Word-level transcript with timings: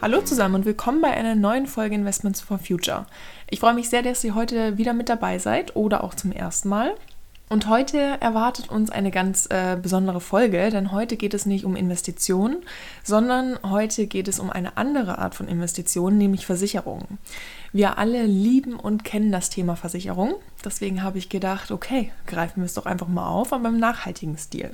Hallo 0.00 0.20
zusammen 0.20 0.54
und 0.54 0.64
willkommen 0.64 1.00
bei 1.00 1.10
einer 1.10 1.34
neuen 1.34 1.66
Folge 1.66 1.96
Investments 1.96 2.40
for 2.40 2.60
Future. 2.60 3.06
Ich 3.50 3.58
freue 3.58 3.74
mich 3.74 3.90
sehr, 3.90 4.02
dass 4.02 4.22
ihr 4.22 4.36
heute 4.36 4.78
wieder 4.78 4.92
mit 4.92 5.08
dabei 5.08 5.40
seid 5.40 5.74
oder 5.74 6.04
auch 6.04 6.14
zum 6.14 6.30
ersten 6.30 6.68
Mal. 6.68 6.94
Und 7.48 7.68
heute 7.68 7.98
erwartet 7.98 8.68
uns 8.68 8.90
eine 8.90 9.10
ganz 9.10 9.46
äh, 9.50 9.76
besondere 9.80 10.20
Folge, 10.20 10.70
denn 10.70 10.92
heute 10.92 11.16
geht 11.16 11.34
es 11.34 11.46
nicht 11.46 11.64
um 11.64 11.74
Investitionen, 11.74 12.58
sondern 13.02 13.58
heute 13.64 14.06
geht 14.06 14.28
es 14.28 14.38
um 14.38 14.50
eine 14.50 14.76
andere 14.76 15.18
Art 15.18 15.34
von 15.34 15.48
Investitionen, 15.48 16.16
nämlich 16.16 16.46
Versicherungen. 16.46 17.18
Wir 17.72 17.98
alle 17.98 18.24
lieben 18.24 18.74
und 18.74 19.02
kennen 19.02 19.32
das 19.32 19.50
Thema 19.50 19.74
Versicherung. 19.76 20.34
Deswegen 20.64 21.02
habe 21.02 21.18
ich 21.18 21.28
gedacht, 21.28 21.72
okay, 21.72 22.12
greifen 22.26 22.60
wir 22.60 22.66
es 22.66 22.74
doch 22.74 22.86
einfach 22.86 23.08
mal 23.08 23.26
auf, 23.26 23.52
aber 23.52 23.70
im 23.70 23.78
nachhaltigen 23.78 24.38
Stil. 24.38 24.70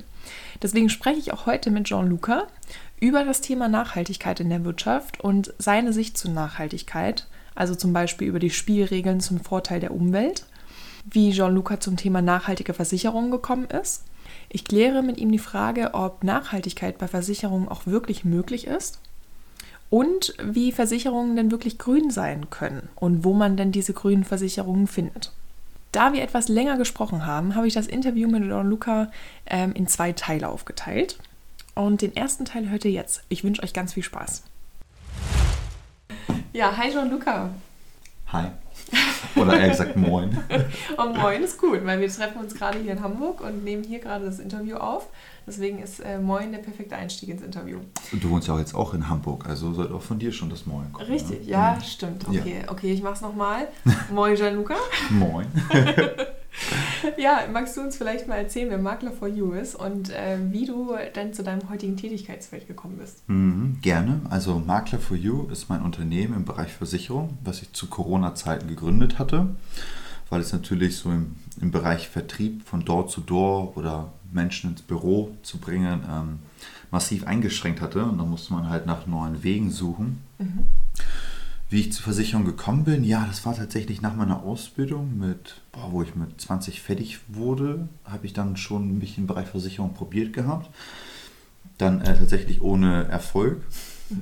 Deswegen 0.61 0.89
spreche 0.89 1.19
ich 1.19 1.33
auch 1.33 1.45
heute 1.45 1.71
mit 1.71 1.85
Jean-Luca 1.85 2.47
über 2.99 3.23
das 3.23 3.41
Thema 3.41 3.67
Nachhaltigkeit 3.67 4.39
in 4.39 4.49
der 4.49 4.63
Wirtschaft 4.63 5.21
und 5.21 5.53
seine 5.57 5.93
Sicht 5.93 6.17
zur 6.17 6.31
Nachhaltigkeit, 6.31 7.27
also 7.53 7.75
zum 7.75 7.93
Beispiel 7.93 8.27
über 8.27 8.39
die 8.39 8.49
Spielregeln 8.49 9.19
zum 9.19 9.39
Vorteil 9.39 9.79
der 9.79 9.93
Umwelt 9.93 10.45
wie 11.05 11.31
Jean-Luca 11.31 11.79
zum 11.79 11.97
Thema 11.97 12.21
nachhaltige 12.21 12.73
Versicherungen 12.73 13.31
gekommen 13.31 13.65
ist. 13.65 14.03
Ich 14.49 14.65
kläre 14.65 15.03
mit 15.03 15.17
ihm 15.17 15.31
die 15.31 15.39
Frage, 15.39 15.93
ob 15.93 16.23
Nachhaltigkeit 16.23 16.97
bei 16.97 17.07
Versicherungen 17.07 17.67
auch 17.67 17.85
wirklich 17.85 18.25
möglich 18.25 18.67
ist 18.67 18.99
und 19.89 20.33
wie 20.41 20.71
Versicherungen 20.71 21.35
denn 21.35 21.51
wirklich 21.51 21.77
grün 21.77 22.09
sein 22.09 22.49
können 22.49 22.89
und 22.95 23.23
wo 23.23 23.33
man 23.33 23.55
denn 23.55 23.71
diese 23.71 23.93
grünen 23.93 24.23
Versicherungen 24.23 24.87
findet. 24.87 25.31
Da 25.91 26.11
wir 26.11 26.23
etwas 26.23 26.49
länger 26.49 26.77
gesprochen 26.77 27.25
haben, 27.25 27.55
habe 27.55 27.67
ich 27.67 27.73
das 27.73 27.87
Interview 27.87 28.27
mit 28.27 28.43
Jean-Luca 28.43 29.11
ähm, 29.45 29.73
in 29.73 29.87
zwei 29.87 30.11
Teile 30.11 30.49
aufgeteilt. 30.49 31.17
Und 31.75 32.01
den 32.01 32.15
ersten 32.15 32.45
Teil 32.45 32.69
hört 32.69 32.85
ihr 32.85 32.91
jetzt. 32.91 33.23
Ich 33.27 33.43
wünsche 33.43 33.61
euch 33.61 33.73
ganz 33.73 33.93
viel 33.93 34.03
Spaß. 34.03 34.43
Ja, 36.53 36.75
hi 36.77 36.89
Jean-Luca. 36.89 37.49
Hi. 38.31 38.47
Oder 39.35 39.59
eher 39.59 39.69
gesagt 39.69 39.97
Moin. 39.97 40.37
Und 40.97 41.17
Moin 41.17 41.43
ist 41.43 41.59
gut, 41.59 41.85
weil 41.85 41.99
wir 41.99 42.07
treffen 42.07 42.39
uns 42.39 42.55
gerade 42.55 42.79
hier 42.79 42.93
in 42.93 43.03
Hamburg 43.03 43.41
und 43.41 43.65
nehmen 43.65 43.83
hier 43.83 43.99
gerade 43.99 44.25
das 44.25 44.39
Interview 44.39 44.77
auf. 44.77 45.09
Deswegen 45.47 45.79
ist 45.79 45.99
äh, 45.99 46.17
Moin 46.17 46.51
der 46.51 46.59
perfekte 46.59 46.95
Einstieg 46.95 47.29
ins 47.29 47.41
Interview. 47.41 47.79
Und 48.11 48.23
du 48.23 48.29
wohnst 48.29 48.47
ja 48.47 48.55
auch 48.55 48.59
jetzt 48.59 48.73
auch 48.73 48.93
in 48.93 49.07
Hamburg, 49.07 49.47
also 49.47 49.73
sollte 49.73 49.93
auch 49.93 50.01
von 50.01 50.17
dir 50.17 50.31
schon 50.31 50.49
das 50.49 50.65
Moin 50.65 50.91
kommen. 50.91 51.07
Richtig, 51.07 51.45
ja, 51.45 51.75
ja 51.75 51.81
stimmt. 51.81 52.27
Okay, 52.27 52.61
ja. 52.63 52.71
okay, 52.71 52.91
ich 52.91 53.03
mach's 53.03 53.21
nochmal. 53.21 53.67
Moin, 54.11 54.35
Gianluca. 54.35 54.75
Moin. 55.11 55.47
ja, 57.17 57.41
magst 57.51 57.77
du 57.77 57.81
uns 57.81 57.97
vielleicht 57.97 58.27
mal 58.27 58.37
erzählen, 58.37 58.69
wer 58.69 58.77
Makler 58.77 59.11
for 59.11 59.27
You 59.27 59.51
ist 59.51 59.75
und 59.75 60.09
äh, 60.09 60.37
wie 60.51 60.65
du 60.65 60.95
denn 61.15 61.33
zu 61.33 61.43
deinem 61.43 61.69
heutigen 61.69 61.97
Tätigkeitsfeld 61.97 62.67
gekommen 62.67 62.97
bist? 62.97 63.27
Mhm, 63.27 63.77
gerne. 63.81 64.21
Also 64.29 64.57
Makler 64.59 64.99
for 64.99 65.17
You 65.17 65.47
ist 65.51 65.69
mein 65.69 65.81
Unternehmen 65.83 66.33
im 66.33 66.45
Bereich 66.45 66.71
Versicherung, 66.71 67.37
was 67.43 67.61
ich 67.61 67.71
zu 67.73 67.87
Corona-Zeiten 67.87 68.67
gegründet 68.67 69.19
hatte, 69.19 69.49
weil 70.29 70.41
es 70.41 70.51
natürlich 70.53 70.97
so 70.97 71.11
im, 71.11 71.35
im 71.61 71.71
Bereich 71.71 72.07
Vertrieb 72.09 72.67
von 72.67 72.83
Door 72.83 73.07
zu 73.07 73.21
Door 73.21 73.77
oder 73.77 74.13
Menschen 74.31 74.71
ins 74.71 74.81
Büro 74.81 75.35
zu 75.43 75.57
bringen 75.57 76.01
ähm, 76.09 76.39
massiv 76.91 77.25
eingeschränkt 77.25 77.81
hatte 77.81 78.03
und 78.05 78.17
da 78.17 78.23
musste 78.23 78.53
man 78.53 78.69
halt 78.69 78.85
nach 78.85 79.05
neuen 79.07 79.43
Wegen 79.43 79.71
suchen. 79.71 80.21
Mhm. 80.39 80.63
Wie 81.69 81.79
ich 81.81 81.91
zur 81.91 82.03
Versicherung 82.03 82.45
gekommen 82.45 82.83
bin, 82.83 83.03
ja, 83.03 83.25
das 83.25 83.45
war 83.45 83.55
tatsächlich 83.55 84.01
nach 84.01 84.15
meiner 84.15 84.43
Ausbildung, 84.43 85.17
mit, 85.17 85.61
boah, 85.71 85.91
wo 85.91 86.03
ich 86.03 86.15
mit 86.15 86.39
20 86.39 86.81
fertig 86.81 87.19
wurde, 87.27 87.89
habe 88.05 88.25
ich 88.25 88.33
dann 88.33 88.55
schon 88.55 88.99
mich 88.99 89.17
im 89.17 89.25
Bereich 89.25 89.47
Versicherung 89.47 89.93
probiert 89.93 90.31
gehabt. 90.31 90.69
Dann 91.77 92.01
äh, 92.01 92.17
tatsächlich 92.17 92.61
ohne 92.61 93.05
Erfolg. 93.05 93.61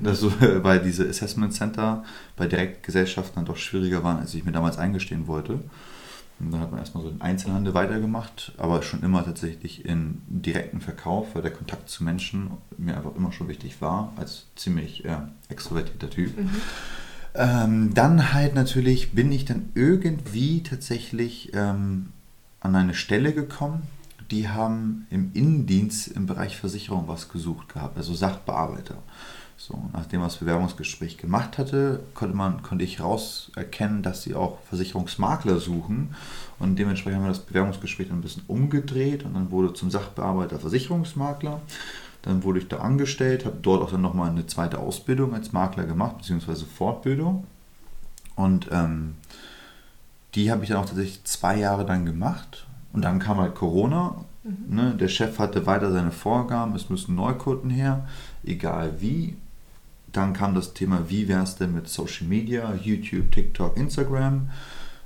Also, 0.02 0.32
weil 0.40 0.80
diese 0.80 1.06
Assessment 1.06 1.52
Center 1.52 2.02
bei 2.36 2.46
Direktgesellschaften 2.46 3.36
dann 3.36 3.44
doch 3.44 3.58
schwieriger 3.58 4.02
waren, 4.02 4.18
als 4.18 4.34
ich 4.34 4.44
mir 4.44 4.52
damals 4.52 4.78
eingestehen 4.78 5.26
wollte. 5.26 5.60
Und 6.40 6.50
dann 6.50 6.60
hat 6.60 6.70
man 6.72 6.80
erstmal 6.80 7.04
so 7.04 7.10
den 7.10 7.20
Einzelhandel 7.20 7.74
weitergemacht, 7.74 8.52
aber 8.58 8.82
schon 8.82 9.02
immer 9.02 9.24
tatsächlich 9.24 9.84
in 9.84 10.22
direkten 10.28 10.80
Verkauf, 10.80 11.34
weil 11.34 11.42
der 11.42 11.52
Kontakt 11.52 11.88
zu 11.88 12.02
Menschen 12.02 12.50
mir 12.76 12.96
einfach 12.96 13.14
immer 13.14 13.32
schon 13.32 13.48
wichtig 13.48 13.80
war, 13.80 14.12
als 14.16 14.46
ziemlich 14.56 15.04
äh, 15.04 15.18
extrovertierter 15.48 16.10
Typ. 16.10 16.36
Mhm. 16.36 16.50
Ähm, 17.36 17.94
dann 17.94 18.32
halt 18.32 18.54
natürlich 18.54 19.12
bin 19.12 19.30
ich 19.32 19.44
dann 19.44 19.70
irgendwie 19.74 20.62
tatsächlich 20.62 21.52
ähm, 21.54 22.12
an 22.60 22.76
eine 22.76 22.94
Stelle 22.94 23.32
gekommen, 23.32 23.82
die 24.30 24.48
haben 24.48 25.06
im 25.10 25.30
Innendienst 25.34 26.08
im 26.08 26.26
Bereich 26.26 26.56
Versicherung 26.56 27.08
was 27.08 27.28
gesucht 27.28 27.72
gehabt, 27.72 27.96
also 27.96 28.14
Sachbearbeiter. 28.14 28.96
So, 29.56 29.82
nachdem 29.92 30.20
man 30.20 30.28
das 30.28 30.38
Bewerbungsgespräch 30.38 31.16
gemacht 31.16 31.58
hatte, 31.58 32.00
konnte, 32.14 32.36
man, 32.36 32.62
konnte 32.62 32.84
ich 32.84 33.00
rauserkennen, 33.00 34.02
dass 34.02 34.22
sie 34.22 34.34
auch 34.34 34.58
Versicherungsmakler 34.68 35.58
suchen. 35.58 36.14
Und 36.58 36.78
dementsprechend 36.78 37.18
haben 37.18 37.26
wir 37.26 37.32
das 37.32 37.40
Bewerbungsgespräch 37.40 38.10
ein 38.10 38.20
bisschen 38.20 38.42
umgedreht 38.48 39.24
und 39.24 39.34
dann 39.34 39.50
wurde 39.50 39.72
zum 39.72 39.90
Sachbearbeiter 39.90 40.58
Versicherungsmakler. 40.58 41.60
Dann 42.22 42.42
wurde 42.42 42.58
ich 42.58 42.68
da 42.68 42.78
angestellt, 42.78 43.44
habe 43.44 43.58
dort 43.60 43.82
auch 43.82 43.90
dann 43.90 44.00
nochmal 44.00 44.30
eine 44.30 44.46
zweite 44.46 44.78
Ausbildung 44.78 45.34
als 45.34 45.52
Makler 45.52 45.84
gemacht, 45.84 46.18
beziehungsweise 46.18 46.64
Fortbildung. 46.64 47.46
Und 48.34 48.68
ähm, 48.72 49.14
die 50.34 50.50
habe 50.50 50.64
ich 50.64 50.70
dann 50.70 50.78
auch 50.78 50.86
tatsächlich 50.86 51.22
zwei 51.24 51.58
Jahre 51.58 51.84
dann 51.84 52.06
gemacht. 52.06 52.66
Und 52.92 53.02
dann 53.02 53.18
kam 53.18 53.38
halt 53.38 53.54
Corona. 53.54 54.24
Mhm. 54.42 54.74
Ne? 54.74 54.94
Der 54.98 55.08
Chef 55.08 55.38
hatte 55.38 55.66
weiter 55.66 55.92
seine 55.92 56.12
Vorgaben, 56.12 56.74
es 56.74 56.90
müssen 56.90 57.14
Neukunden 57.14 57.70
her, 57.70 58.06
egal 58.44 59.00
wie. 59.00 59.36
Dann 60.14 60.32
kam 60.32 60.54
das 60.54 60.74
Thema, 60.74 61.08
wie 61.08 61.28
wäre 61.28 61.42
es 61.42 61.56
denn 61.56 61.74
mit 61.74 61.88
Social 61.88 62.26
Media, 62.26 62.74
YouTube, 62.74 63.30
TikTok, 63.32 63.76
Instagram. 63.76 64.50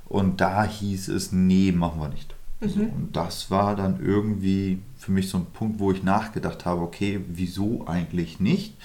Und 0.07 0.39
da 0.39 0.63
hieß 0.63 1.09
es, 1.09 1.31
nee, 1.31 1.71
machen 1.71 1.99
wir 1.99 2.09
nicht. 2.09 2.35
Mhm. 2.61 2.69
So, 2.69 2.79
und 2.81 3.09
das 3.13 3.51
war 3.51 3.75
dann 3.75 3.99
irgendwie 4.03 4.79
für 4.97 5.11
mich 5.11 5.29
so 5.29 5.37
ein 5.37 5.47
Punkt, 5.47 5.79
wo 5.79 5.91
ich 5.91 6.03
nachgedacht 6.03 6.65
habe, 6.65 6.81
okay, 6.81 7.21
wieso 7.27 7.87
eigentlich 7.87 8.39
nicht? 8.39 8.75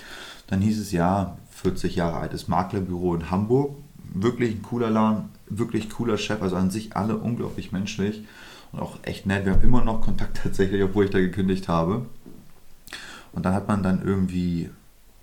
Dann 0.46 0.60
hieß 0.60 0.80
es 0.80 0.92
ja, 0.92 1.36
40 1.50 1.96
Jahre 1.96 2.16
altes 2.16 2.48
Maklerbüro 2.48 3.14
in 3.14 3.30
Hamburg, 3.30 3.76
wirklich 4.12 4.54
ein 4.54 4.62
cooler 4.62 4.90
Laden, 4.90 5.30
wirklich 5.48 5.90
cooler 5.90 6.18
Chef, 6.18 6.40
also 6.42 6.56
an 6.56 6.70
sich 6.70 6.96
alle 6.96 7.16
unglaublich 7.16 7.72
menschlich 7.72 8.24
und 8.72 8.80
auch 8.80 8.98
echt 9.02 9.26
nett. 9.26 9.44
Wir 9.44 9.52
haben 9.52 9.62
immer 9.62 9.84
noch 9.84 10.00
Kontakt 10.00 10.40
tatsächlich, 10.42 10.82
obwohl 10.82 11.04
ich 11.04 11.10
da 11.10 11.20
gekündigt 11.20 11.68
habe. 11.68 12.06
Und 13.32 13.44
dann 13.44 13.54
hat 13.54 13.68
man 13.68 13.82
dann 13.82 14.02
irgendwie, 14.04 14.70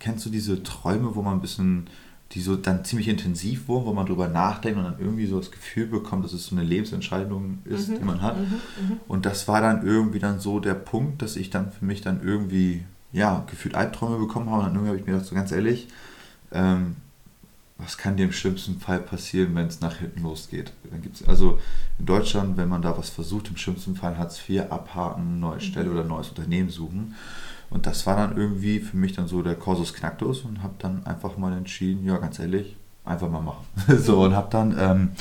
kennst 0.02 0.26
du 0.26 0.30
diese 0.30 0.64
Träume, 0.64 1.16
wo 1.16 1.22
man 1.22 1.36
ein 1.36 1.42
bisschen 1.42 1.88
die 2.34 2.42
so 2.42 2.56
dann 2.56 2.86
ziemlich 2.86 3.08
intensiv 3.08 3.68
wurden, 3.68 3.86
wo 3.86 3.94
man 3.94 4.06
drüber 4.06 4.28
nachdenkt 4.28 4.78
und 4.78 4.86
dann 4.86 5.00
irgendwie 5.00 5.26
so 5.26 5.38
das 5.38 5.52
Gefühl 5.52 5.88
bekommt, 5.88 6.24
dass 6.24 6.34
es 6.34 6.46
so 6.46 6.56
eine 6.56 6.64
Lebensentscheidung 6.64 7.60
ist, 7.66 7.90
mhm, 7.90 7.98
die 7.98 8.04
man 8.06 8.22
hat. 8.22 8.38
Mhm, 8.38 8.46
mhm, 8.46 9.00
und 9.08 9.26
das 9.26 9.48
war 9.48 9.62
dann 9.62 9.86
irgendwie 9.86 10.20
dann 10.20 10.40
so 10.40 10.60
der 10.60 10.76
Punkt, 10.76 11.22
dass 11.22 11.36
ich 11.36 11.50
dann 11.50 11.72
für 11.72 11.84
mich 11.84 12.02
dann 12.02 12.22
irgendwie, 12.24 12.84
ja, 13.12 13.44
gefühlt 13.50 13.76
Albträume 13.76 14.18
bekommen 14.18 14.50
habe. 14.50 14.60
Und 14.60 14.68
dann 14.68 14.76
irgendwie 14.76 14.90
habe 14.90 15.00
ich 15.00 15.06
mir 15.06 15.14
gedacht, 15.14 15.28
so 15.28 15.36
ganz 15.36 15.52
ehrlich, 15.52 15.88
ähm, 16.54 16.96
was 17.78 17.98
kann 17.98 18.16
dir 18.16 18.26
im 18.26 18.32
schlimmsten 18.32 18.80
Fall 18.80 19.00
passieren, 19.00 19.54
wenn 19.56 19.66
es 19.66 19.82
nach 19.82 19.98
hinten 19.98 20.22
losgeht? 20.22 20.72
Dann 20.90 21.02
gibt's 21.02 21.28
also 21.28 21.60
in 22.00 22.06
Deutschland, 22.06 22.56
wenn 22.56 22.70
man 22.70 22.82
da 22.82 22.98
was 22.98 23.10
versucht, 23.10 23.50
im 23.50 23.58
schlimmsten 23.58 23.96
Fall 23.96 24.18
Hartz 24.18 24.40
IV 24.48 24.72
abhaken, 24.72 25.40
neue 25.40 25.60
Stelle 25.60 25.90
mhm. 25.90 25.98
oder 25.98 26.04
neues 26.06 26.30
Unternehmen 26.30 26.70
suchen. 26.70 27.16
Und 27.72 27.88
das 27.88 28.06
war 28.06 28.18
dann 28.18 28.38
irgendwie 28.38 28.80
für 28.80 28.98
mich 28.98 29.14
dann 29.14 29.28
so 29.28 29.42
der 29.42 29.56
Corsus 29.56 29.94
Knacktus 29.94 30.42
und 30.42 30.62
habe 30.62 30.74
dann 30.78 31.06
einfach 31.06 31.38
mal 31.38 31.54
entschieden, 31.54 32.06
ja, 32.06 32.18
ganz 32.18 32.38
ehrlich, 32.38 32.76
einfach 33.06 33.30
mal 33.30 33.42
machen. 33.42 33.66
so 33.98 34.22
und 34.22 34.36
habe 34.36 34.50
dann 34.52 34.78
ähm, 34.78 35.12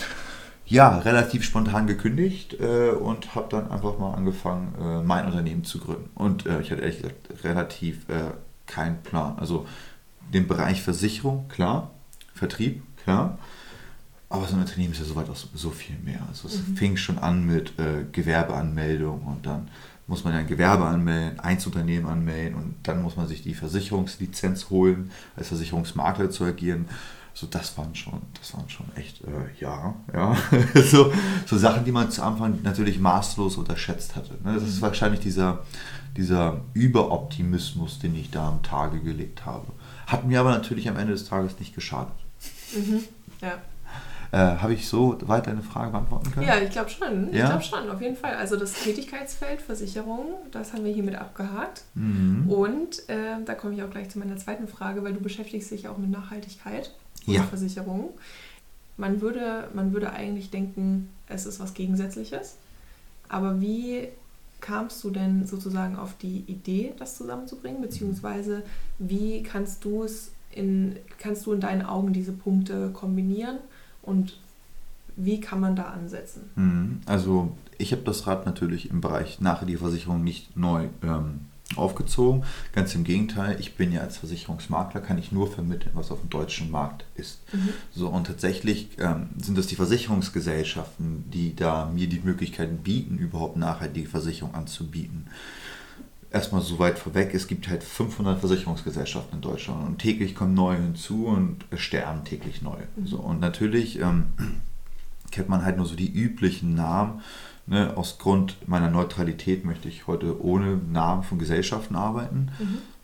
ja 0.66 0.99
relativ 0.99 1.44
spontan 1.44 1.87
gekündigt 1.87 2.59
äh, 2.60 2.91
und 2.91 3.37
habe 3.37 3.47
dann 3.50 3.71
einfach 3.71 3.99
mal 3.99 4.15
angefangen, 4.15 4.74
äh, 4.80 5.03
mein 5.03 5.27
Unternehmen 5.27 5.65
zu 5.65 5.78
gründen. 5.78 6.10
Und 6.16 6.45
äh, 6.47 6.60
ich 6.60 6.72
hatte 6.72 6.83
ehrlich 6.83 7.01
gesagt 7.01 7.45
relativ 7.45 8.09
äh, 8.09 8.33
keinen 8.66 9.01
Plan. 9.03 9.39
Also 9.39 9.66
den 10.34 10.48
Bereich 10.48 10.83
Versicherung, 10.83 11.47
klar, 11.48 11.91
Vertrieb, 12.34 12.83
klar. 13.04 13.39
Aber 14.30 14.47
so 14.47 14.54
ein 14.54 14.60
Unternehmen 14.60 14.92
ist 14.92 15.00
ja 15.00 15.04
soweit 15.04 15.28
auch 15.28 15.36
so 15.36 15.71
viel 15.71 15.97
mehr. 15.98 16.21
Also 16.28 16.47
es 16.47 16.66
mhm. 16.66 16.77
fing 16.77 16.97
schon 16.97 17.18
an 17.18 17.44
mit 17.44 17.78
äh, 17.80 18.04
Gewerbeanmeldung 18.12 19.22
und 19.22 19.44
dann 19.44 19.68
muss 20.06 20.22
man 20.24 20.32
ja 20.32 20.38
ein 20.38 20.47
Gewerbe 20.47 20.84
anmelden, 20.84 21.41
Einzelunternehmen 21.41 22.09
anmelden 22.09 22.56
und 22.56 22.74
dann 22.84 23.03
muss 23.03 23.16
man 23.16 23.27
sich 23.27 23.42
die 23.42 23.54
Versicherungslizenz 23.54 24.71
holen, 24.71 25.10
als 25.36 25.48
Versicherungsmakler 25.48 26.30
zu 26.30 26.44
agieren. 26.44 26.86
So, 27.34 27.48
das 27.48 27.77
waren 27.77 27.94
schon, 27.94 28.21
das 28.38 28.54
waren 28.54 28.68
schon 28.68 28.86
echt, 28.94 29.21
äh, 29.22 29.60
ja, 29.60 29.94
ja, 30.12 30.36
so, 30.83 31.12
so 31.47 31.59
Sachen, 31.59 31.84
die 31.84 31.92
man 31.92 32.10
zu 32.10 32.22
Anfang 32.22 32.60
natürlich 32.62 33.00
maßlos 33.00 33.56
unterschätzt 33.56 34.15
hatte. 34.15 34.34
Ne? 34.44 34.54
Das 34.54 34.62
ist 34.62 34.76
mhm. 34.76 34.83
wahrscheinlich 34.83 35.21
dieser, 35.21 35.65
dieser 36.16 36.60
Überoptimismus, 36.74 37.98
den 37.98 38.15
ich 38.15 38.30
da 38.30 38.48
am 38.48 38.62
Tage 38.62 39.00
gelegt 39.00 39.44
habe. 39.44 39.66
Hat 40.06 40.24
mir 40.24 40.38
aber 40.38 40.50
natürlich 40.50 40.88
am 40.88 40.97
Ende 40.97 41.15
des 41.15 41.24
Tages 41.24 41.59
nicht 41.59 41.74
geschadet. 41.74 42.15
Mhm, 42.74 43.04
ja. 43.41 43.59
Äh, 44.32 44.36
Habe 44.36 44.74
ich 44.74 44.88
so 44.88 45.18
weit 45.22 45.47
deine 45.48 45.62
Frage 45.62 45.91
beantworten 45.91 46.30
können? 46.30 46.47
Ja, 46.47 46.59
ich 46.59 46.71
glaube 46.71 46.88
schon. 46.88 47.32
Ja? 47.32 47.44
Ich 47.44 47.50
glaube 47.50 47.62
schon, 47.62 47.91
auf 47.91 48.00
jeden 48.00 48.16
Fall. 48.16 48.34
Also 48.34 48.56
das 48.56 48.74
Tätigkeitsfeld 48.74 49.60
Versicherung, 49.60 50.34
das 50.53 50.72
haben 50.72 50.84
wir 50.84 50.92
hiermit 50.92 51.16
abgehakt. 51.16 51.82
Mhm. 51.94 52.48
Und 52.48 53.09
äh, 53.09 53.42
da 53.44 53.54
komme 53.54 53.74
ich 53.74 53.82
auch 53.82 53.91
gleich 53.91 54.09
zu 54.09 54.18
meiner 54.21 54.36
zweiten 54.36 54.68
Frage, 54.68 55.03
weil 55.03 55.15
du 55.15 55.21
beschäftigst 55.21 55.71
dich 55.72 55.88
auch 55.88 55.98
mit 55.98 56.10
Nachhaltigkeit 56.10 56.92
und 57.27 57.34
Ja. 57.34 57.42
Versicherung. 57.42 58.10
Man 58.97 59.21
würde, 59.21 59.68
man 59.74 59.92
würde 59.92 60.12
eigentlich 60.12 60.50
denken, 60.50 61.09
es 61.26 61.47
ist 61.47 61.59
was 61.59 61.74
Gegensätzliches. 61.74 62.56
Aber 63.28 63.60
wie 63.60 64.09
kamst 64.60 65.03
du 65.03 65.10
denn 65.10 65.47
sozusagen 65.47 65.97
auf 65.97 66.16
die 66.18 66.44
Idee, 66.47 66.92
das 66.98 67.16
zusammenzubringen? 67.16 67.80
Beziehungsweise 67.80 68.62
wie 68.98 69.42
kannst 69.42 69.84
du 69.84 70.04
es 70.04 70.30
in, 70.53 70.97
kannst 71.18 71.47
du 71.47 71.53
in 71.53 71.60
deinen 71.60 71.83
Augen 71.83 72.12
diese 72.12 72.33
Punkte 72.33 72.91
kombinieren 72.92 73.59
und 74.02 74.38
wie 75.16 75.41
kann 75.41 75.60
man 75.60 75.76
da 75.76 75.84
ansetzen? 75.84 76.50
Mhm. 76.56 77.00
Also 77.06 77.56
ich 77.78 77.92
habe 77.92 78.02
das 78.02 78.26
Rad 78.26 78.47
natürlich 78.47 78.91
im 78.91 79.00
Bereich 79.00 79.41
Nachhaltigkeitsversicherung 79.41 80.22
nicht 80.22 80.56
neu 80.56 80.88
ähm, 81.02 81.41
aufgezogen. 81.76 82.44
Ganz 82.72 82.94
im 82.94 83.04
Gegenteil, 83.04 83.56
ich 83.60 83.76
bin 83.76 83.92
ja 83.92 84.00
als 84.00 84.18
Versicherungsmakler, 84.18 85.00
kann 85.00 85.18
ich 85.18 85.32
nur 85.32 85.50
vermitteln, 85.50 85.92
was 85.94 86.10
auf 86.10 86.20
dem 86.20 86.30
deutschen 86.30 86.70
Markt 86.70 87.04
ist. 87.14 87.41
So, 87.94 88.08
und 88.08 88.26
tatsächlich 88.26 88.88
ähm, 88.98 89.28
sind 89.38 89.56
es 89.58 89.66
die 89.66 89.76
Versicherungsgesellschaften, 89.76 91.30
die 91.30 91.54
da 91.54 91.86
mir 91.86 92.08
die 92.08 92.20
Möglichkeiten 92.20 92.78
bieten, 92.78 93.18
überhaupt 93.18 93.56
nachhaltige 93.56 94.08
Versicherung 94.08 94.54
anzubieten. 94.54 95.26
Erstmal 96.32 96.60
so 96.60 96.78
weit 96.78 96.98
vorweg, 96.98 97.34
es 97.34 97.48
gibt 97.48 97.68
halt 97.68 97.82
500 97.82 98.38
Versicherungsgesellschaften 98.38 99.38
in 99.38 99.42
Deutschland 99.42 99.84
und 99.84 99.98
täglich 99.98 100.36
kommen 100.36 100.54
neue 100.54 100.77
hinzu 100.77 101.27
und 101.27 101.65
sterben 101.74 102.24
täglich 102.24 102.62
neue. 102.62 102.86
So, 103.04 103.18
und 103.18 103.41
natürlich 103.41 103.98
ähm, 103.98 104.27
kennt 105.32 105.48
man 105.48 105.65
halt 105.65 105.77
nur 105.77 105.86
so 105.86 105.97
die 105.97 106.12
üblichen 106.12 106.74
Namen. 106.74 107.21
Ne? 107.66 107.97
Aus 107.97 108.18
Grund 108.18 108.56
meiner 108.68 108.91
Neutralität 108.91 109.65
möchte 109.65 109.88
ich 109.88 110.06
heute 110.06 110.41
ohne 110.42 110.77
Namen 110.77 111.24
von 111.24 111.38
Gesellschaften 111.38 111.97
arbeiten, 111.97 112.50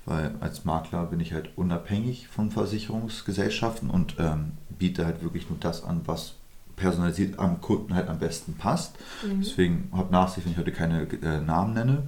weil 0.05 0.35
als 0.41 0.65
Makler 0.65 1.07
bin 1.07 1.19
ich 1.19 1.33
halt 1.33 1.51
unabhängig 1.57 2.29
von 2.29 2.51
Versicherungsgesellschaften 2.53 3.91
und 3.91 4.17
ähm, 4.19 4.53
biete 4.79 5.05
halt 5.05 5.23
wirklich 5.23 5.51
nur 5.51 5.59
das 5.59 5.83
an, 5.83 6.03
was 6.07 6.35
personalisiert 6.77 7.39
am 7.39 7.61
Kunden 7.61 7.95
halt 7.95 8.09
am 8.09 8.19
besten 8.19 8.55
passt. 8.55 8.97
Deswegen 9.41 9.89
habe 9.93 10.13
Nachsicht, 10.13 10.47
wenn 10.47 10.53
ich 10.53 10.59
heute 10.59 10.73
keine 10.73 11.03
äh, 11.03 11.41
Namen 11.41 11.75
nenne. 11.75 12.03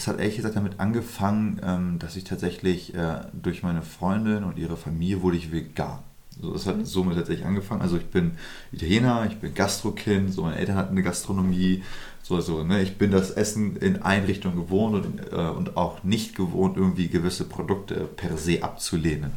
Es 0.00 0.08
hat 0.08 0.18
ehrlich 0.18 0.36
gesagt 0.36 0.56
damit 0.56 0.80
angefangen, 0.80 1.60
ähm, 1.62 1.98
dass 1.98 2.16
ich 2.16 2.24
tatsächlich 2.24 2.94
äh, 2.94 3.20
durch 3.34 3.62
meine 3.62 3.82
Freundin 3.82 4.44
und 4.44 4.56
ihre 4.56 4.78
Familie 4.78 5.20
wurde 5.20 5.36
ich 5.36 5.52
vegan. 5.52 5.98
So, 6.40 6.52
das 6.52 6.66
hat 6.66 6.86
somit 6.86 7.16
tatsächlich 7.16 7.46
angefangen. 7.46 7.82
Also 7.82 7.96
ich 7.96 8.06
bin 8.06 8.32
Italiener, 8.72 9.26
ich 9.28 9.38
bin 9.38 9.54
Gastrokind, 9.54 10.32
so 10.32 10.42
meine 10.42 10.56
Eltern 10.56 10.76
hatten 10.76 10.92
eine 10.92 11.02
Gastronomie. 11.02 11.82
So, 12.22 12.36
also, 12.36 12.62
ne, 12.62 12.82
ich 12.82 12.96
bin 12.96 13.10
das 13.10 13.30
Essen 13.30 13.76
in 13.76 14.02
Einrichtungen 14.02 14.56
gewohnt 14.56 15.04
und, 15.04 15.32
äh, 15.32 15.48
und 15.48 15.76
auch 15.76 16.04
nicht 16.04 16.36
gewohnt, 16.36 16.76
irgendwie 16.76 17.08
gewisse 17.08 17.44
Produkte 17.44 18.08
per 18.16 18.36
se 18.36 18.62
abzulehnen. 18.62 19.32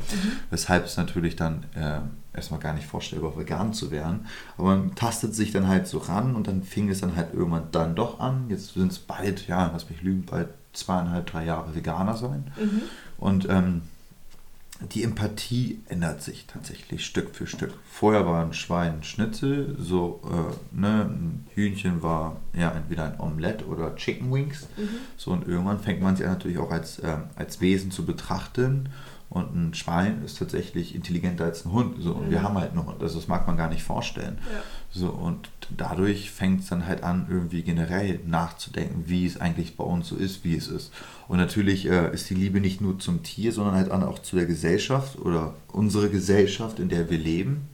Weshalb 0.52 0.86
es 0.86 0.98
natürlich 0.98 1.36
dann 1.36 1.66
äh, 1.76 2.02
erstmal 2.36 2.60
gar 2.60 2.74
nicht 2.74 2.86
vorstellbar 2.86 3.38
vegan 3.38 3.74
zu 3.74 3.90
werden. 3.90 4.28
Aber 4.58 4.76
man 4.76 4.96
tastet 4.96 5.34
sich 5.34 5.52
dann 5.52 5.68
halt 5.68 5.88
so 5.88 5.98
ran 5.98 6.36
und 6.36 6.48
dann 6.48 6.62
fing 6.62 6.90
es 6.90 7.02
dann 7.02 7.16
halt 7.16 7.34
irgendwann 7.34 7.70
dann 7.72 7.96
doch 7.96 8.20
an. 8.20 8.46
Jetzt 8.50 8.74
sind 8.74 8.92
es 8.92 9.00
bald, 9.00 9.48
ja, 9.48 9.72
lass 9.72 9.90
mich 9.90 10.02
lügen, 10.02 10.26
bald 10.26 10.50
zweieinhalb, 10.74 11.26
drei 11.26 11.46
Jahre 11.46 11.74
Veganer 11.76 12.18
sein. 12.18 12.52
Und 13.18 13.48
ähm, 13.50 13.82
die 14.92 15.04
Empathie 15.04 15.82
ändert 15.88 16.22
sich 16.22 16.46
tatsächlich 16.48 17.06
Stück 17.06 17.36
für 17.36 17.48
Stück. 17.48 17.74
Vorher 17.90 18.26
war 18.26 18.46
ein 18.46 18.54
Schwein 18.54 18.94
ein 18.96 19.04
Schnitzel, 19.04 19.76
so 19.80 20.22
äh, 20.26 20.80
ne, 20.80 21.10
ein 21.10 21.46
Hühnchen 21.54 22.04
war 22.04 22.38
ja 22.54 22.72
entweder 22.72 23.06
ein 23.06 23.20
Omelett 23.20 23.66
oder 23.68 23.96
Chicken 23.96 24.32
Wings. 24.32 24.68
So 25.18 25.32
und 25.32 25.48
irgendwann 25.48 25.80
fängt 25.80 26.02
man 26.02 26.16
sich 26.16 26.26
natürlich 26.26 26.58
auch 26.58 26.72
als, 26.72 27.02
ähm, 27.04 27.24
als 27.36 27.62
Wesen 27.62 27.92
zu 27.92 28.06
betrachten. 28.06 28.90
Und 29.34 29.56
ein 29.56 29.74
Schwein 29.74 30.22
ist 30.24 30.38
tatsächlich 30.38 30.94
intelligenter 30.94 31.46
als 31.46 31.66
ein 31.66 31.72
Hund. 31.72 31.96
So, 32.00 32.12
und 32.12 32.30
wir 32.30 32.44
haben 32.44 32.56
halt 32.56 32.70
einen 32.70 32.86
Hund. 32.86 33.02
Also 33.02 33.18
das 33.18 33.28
mag 33.28 33.48
man 33.48 33.58
gar 33.58 33.68
nicht 33.68 33.82
vorstellen. 33.82 34.38
Ja. 34.54 34.62
So, 34.92 35.10
und 35.10 35.50
dadurch 35.76 36.30
fängt 36.30 36.62
es 36.62 36.68
dann 36.68 36.86
halt 36.86 37.02
an, 37.02 37.26
irgendwie 37.32 37.64
generell 37.64 38.20
nachzudenken, 38.28 39.06
wie 39.08 39.26
es 39.26 39.42
eigentlich 39.42 39.76
bei 39.76 39.84
uns 39.84 40.08
so 40.08 40.16
ist, 40.16 40.44
wie 40.44 40.56
es 40.56 40.68
ist. 40.68 40.94
Und 41.28 41.40
natürlich 41.40 41.90
äh, 41.90 42.14
ist 42.14 42.30
die 42.30 42.36
Liebe 42.36 42.60
nicht 42.60 42.80
nur 42.80 43.00
zum 43.00 43.24
Tier, 43.24 43.52
sondern 43.52 43.74
halt 43.74 43.90
auch 43.90 44.20
zu 44.20 44.36
der 44.36 44.46
Gesellschaft 44.46 45.18
oder 45.18 45.56
unsere 45.72 46.12
Gesellschaft, 46.12 46.78
in 46.78 46.90
der 46.90 47.10
wir 47.10 47.18
leben. 47.18 47.68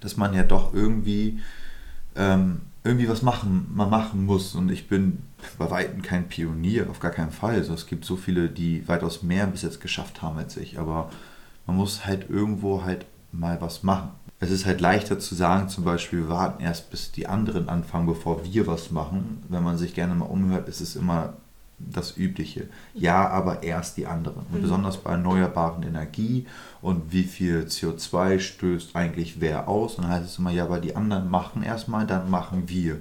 Dass 0.00 0.16
man 0.16 0.34
ja 0.34 0.42
doch 0.42 0.74
irgendwie, 0.74 1.38
ähm, 2.16 2.62
irgendwie 2.84 3.08
was 3.08 3.22
machen, 3.22 3.70
man 3.74 3.90
machen 3.90 4.24
muss. 4.26 4.54
Und 4.54 4.70
ich 4.70 4.88
bin 4.88 5.22
bei 5.58 5.70
Weitem 5.70 6.02
kein 6.02 6.28
Pionier, 6.28 6.90
auf 6.90 7.00
gar 7.00 7.12
keinen 7.12 7.30
Fall. 7.30 7.54
Also 7.54 7.74
es 7.74 7.86
gibt 7.86 8.04
so 8.04 8.16
viele, 8.16 8.48
die 8.48 8.86
weitaus 8.88 9.22
mehr 9.22 9.46
bis 9.46 9.62
jetzt 9.62 9.80
geschafft 9.80 10.22
haben 10.22 10.38
als 10.38 10.56
ich. 10.56 10.78
Aber 10.78 11.10
man 11.66 11.76
muss 11.76 12.06
halt 12.06 12.28
irgendwo 12.28 12.82
halt 12.82 13.06
mal 13.30 13.60
was 13.60 13.82
machen. 13.82 14.10
Es 14.40 14.50
ist 14.50 14.66
halt 14.66 14.80
leichter 14.80 15.20
zu 15.20 15.36
sagen, 15.36 15.68
zum 15.68 15.84
Beispiel, 15.84 16.20
wir 16.20 16.28
warten 16.28 16.62
erst, 16.62 16.90
bis 16.90 17.12
die 17.12 17.28
anderen 17.28 17.68
anfangen, 17.68 18.06
bevor 18.06 18.44
wir 18.44 18.66
was 18.66 18.90
machen. 18.90 19.44
Wenn 19.48 19.62
man 19.62 19.78
sich 19.78 19.94
gerne 19.94 20.16
mal 20.16 20.24
umhört, 20.24 20.68
ist 20.68 20.80
es 20.80 20.96
immer 20.96 21.34
das 21.90 22.16
Übliche. 22.16 22.68
Ja, 22.94 23.28
aber 23.28 23.62
erst 23.62 23.96
die 23.96 24.06
anderen. 24.06 24.44
Und 24.52 24.62
besonders 24.62 24.96
bei 24.98 25.12
erneuerbaren 25.12 25.82
Energie 25.82 26.46
und 26.80 27.12
wie 27.12 27.24
viel 27.24 27.60
CO2 27.64 28.38
stößt 28.38 28.94
eigentlich 28.96 29.40
wer 29.40 29.68
aus. 29.68 29.96
Und 29.96 30.04
dann 30.04 30.12
heißt 30.12 30.24
es 30.26 30.38
immer, 30.38 30.50
ja, 30.50 30.64
aber 30.64 30.80
die 30.80 30.94
anderen 30.96 31.30
machen 31.30 31.62
erstmal, 31.62 32.06
dann 32.06 32.30
machen 32.30 32.68
wir. 32.68 32.98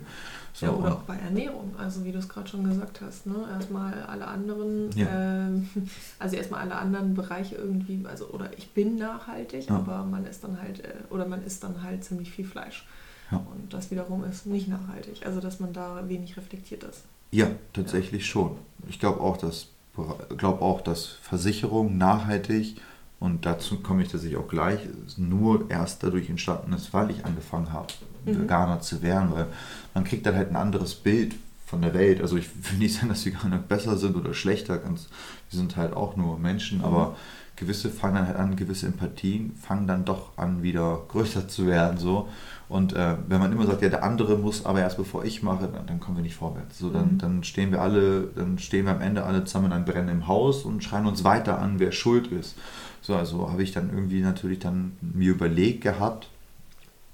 So, 0.54 0.66
Ja, 0.66 0.72
oder 0.74 0.94
auch 0.94 1.02
bei 1.04 1.16
Ernährung, 1.16 1.74
also 1.78 2.04
wie 2.04 2.12
du 2.12 2.20
es 2.20 2.28
gerade 2.28 2.50
schon 2.50 2.66
gesagt 2.66 3.00
hast, 3.02 3.26
ne? 3.26 3.36
Erstmal 3.54 4.04
alle 4.04 4.28
anderen, 4.28 4.92
Ja. 4.96 5.08
ähm, 5.10 5.70
also 6.20 6.36
erstmal 6.36 6.62
alle 6.62 6.76
anderen 6.76 7.14
Bereiche 7.14 7.56
irgendwie, 7.56 8.06
also 8.06 8.26
oder 8.28 8.50
ich 8.58 8.72
bin 8.74 8.98
nachhaltig, 8.98 9.70
Ja. 9.70 9.76
aber 9.76 10.04
man 10.04 10.26
isst 10.26 10.44
dann 10.44 10.62
halt, 10.62 10.84
äh, 10.84 10.94
oder 11.10 11.26
man 11.26 11.42
isst 11.44 11.64
dann 11.64 11.82
halt 11.82 12.04
ziemlich 12.04 12.32
viel 12.32 12.46
Fleisch. 12.46 12.86
Und 13.32 13.74
das 13.74 13.92
wiederum 13.92 14.26
ist 14.26 14.46
nicht 14.46 14.68
nachhaltig. 14.68 15.26
Also 15.26 15.40
dass 15.40 15.62
man 15.62 15.72
da 15.72 16.04
wenig 16.10 16.36
reflektiert 16.36 16.84
ist. 16.84 17.06
Ja, 17.32 17.48
tatsächlich 17.74 18.26
schon. 18.26 18.52
Ich 18.90 19.00
glaube 19.00 19.22
auch, 19.22 19.38
dass 19.38 19.68
glaube 20.38 20.62
auch, 20.62 20.82
dass 20.82 21.06
Versicherung 21.06 21.98
nachhaltig 21.98 22.78
und 23.20 23.46
dazu 23.46 23.82
komme 23.82 24.04
ich 24.04 24.10
tatsächlich 24.10 24.38
auch 24.40 24.48
gleich, 24.48 24.80
nur 25.18 25.70
erst 25.70 26.02
dadurch 26.04 26.30
entstanden 26.30 26.74
ist, 26.74 26.94
weil 26.94 27.12
ich 27.12 27.26
angefangen 27.26 27.72
habe, 27.74 27.88
Mhm. 28.26 28.42
Veganer 28.44 28.80
zu 28.82 29.02
werden, 29.02 29.32
weil 29.34 29.48
man 29.96 30.04
kriegt 30.04 30.26
dann 30.28 30.36
halt 30.36 30.50
ein 30.52 30.56
anderes 30.56 30.94
Bild 30.96 31.34
von 31.66 31.82
der 31.82 31.94
Welt. 31.96 32.22
Also 32.22 32.38
ich 32.38 32.48
will 32.72 32.78
nicht 32.78 32.94
sagen, 32.96 33.10
dass 33.10 33.26
Veganer 33.26 33.58
besser 33.58 33.98
sind 33.98 34.16
oder 34.16 34.34
schlechter, 34.34 34.78
ganz, 34.78 35.08
wir 35.50 35.58
sind 35.60 35.76
halt 35.76 35.94
auch 35.94 36.16
nur 36.16 36.38
Menschen, 36.38 36.80
Mhm. 36.80 36.86
aber 36.86 37.16
gewisse 37.62 37.90
fangen 37.90 38.16
dann 38.16 38.28
halt 38.28 38.38
an, 38.38 38.56
gewisse 38.56 38.88
Empathien 38.88 39.56
fangen 39.56 39.88
dann 39.88 40.04
doch 40.04 40.38
an, 40.38 40.64
wieder 40.64 41.02
größer 41.08 41.48
zu 41.48 41.68
werden. 41.68 41.98
So. 41.98 42.28
Und 42.68 42.94
äh, 42.94 43.16
wenn 43.28 43.40
man 43.40 43.52
immer 43.52 43.66
sagt, 43.68 43.82
ja, 43.82 43.90
der 43.90 44.04
andere 44.04 44.38
muss 44.38 44.66
aber 44.66 44.80
erst 44.80 44.98
bevor 44.98 45.24
ich 45.24 45.44
mache, 45.44 45.70
dann, 45.72 45.86
dann 45.86 46.00
kommen 46.00 46.18
wir 46.18 46.24
nicht 46.24 46.36
vorwärts. 46.36 46.80
So, 46.80 46.90
dann, 46.90 47.14
Mhm. 47.14 47.18
dann 47.20 47.44
stehen 47.44 47.72
wir 47.72 47.82
alle, 47.82 48.24
dann 48.36 48.58
stehen 48.60 48.86
wir 48.86 48.94
am 48.94 49.02
Ende 49.02 49.24
alle 49.24 49.44
zusammen 49.46 49.68
in 49.68 49.74
einem 49.74 49.86
brennenden 49.86 50.28
Haus 50.28 50.64
und 50.66 50.84
schreien 50.84 51.06
uns 51.06 51.24
weiter 51.24 51.60
an, 51.60 51.80
wer 51.80 51.92
schuld 51.92 52.28
ist. 52.28 52.58
So, 53.02 53.16
also 53.16 53.50
habe 53.52 53.64
ich 53.64 53.72
dann 53.72 53.90
irgendwie 53.90 54.22
natürlich 54.22 54.60
dann 54.60 54.94
mir 55.02 55.32
überlegt 55.32 55.82
gehabt, 55.82 56.30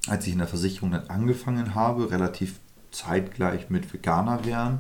als 0.08 0.26
ich 0.26 0.34
in 0.34 0.40
der 0.40 0.48
Versicherung 0.48 0.92
dann 0.92 1.08
angefangen 1.10 1.76
habe, 1.76 2.10
relativ 2.10 2.60
zeitgleich 2.92 3.70
mit 3.70 3.94
Veganer 3.94 4.46
werden, 4.46 4.80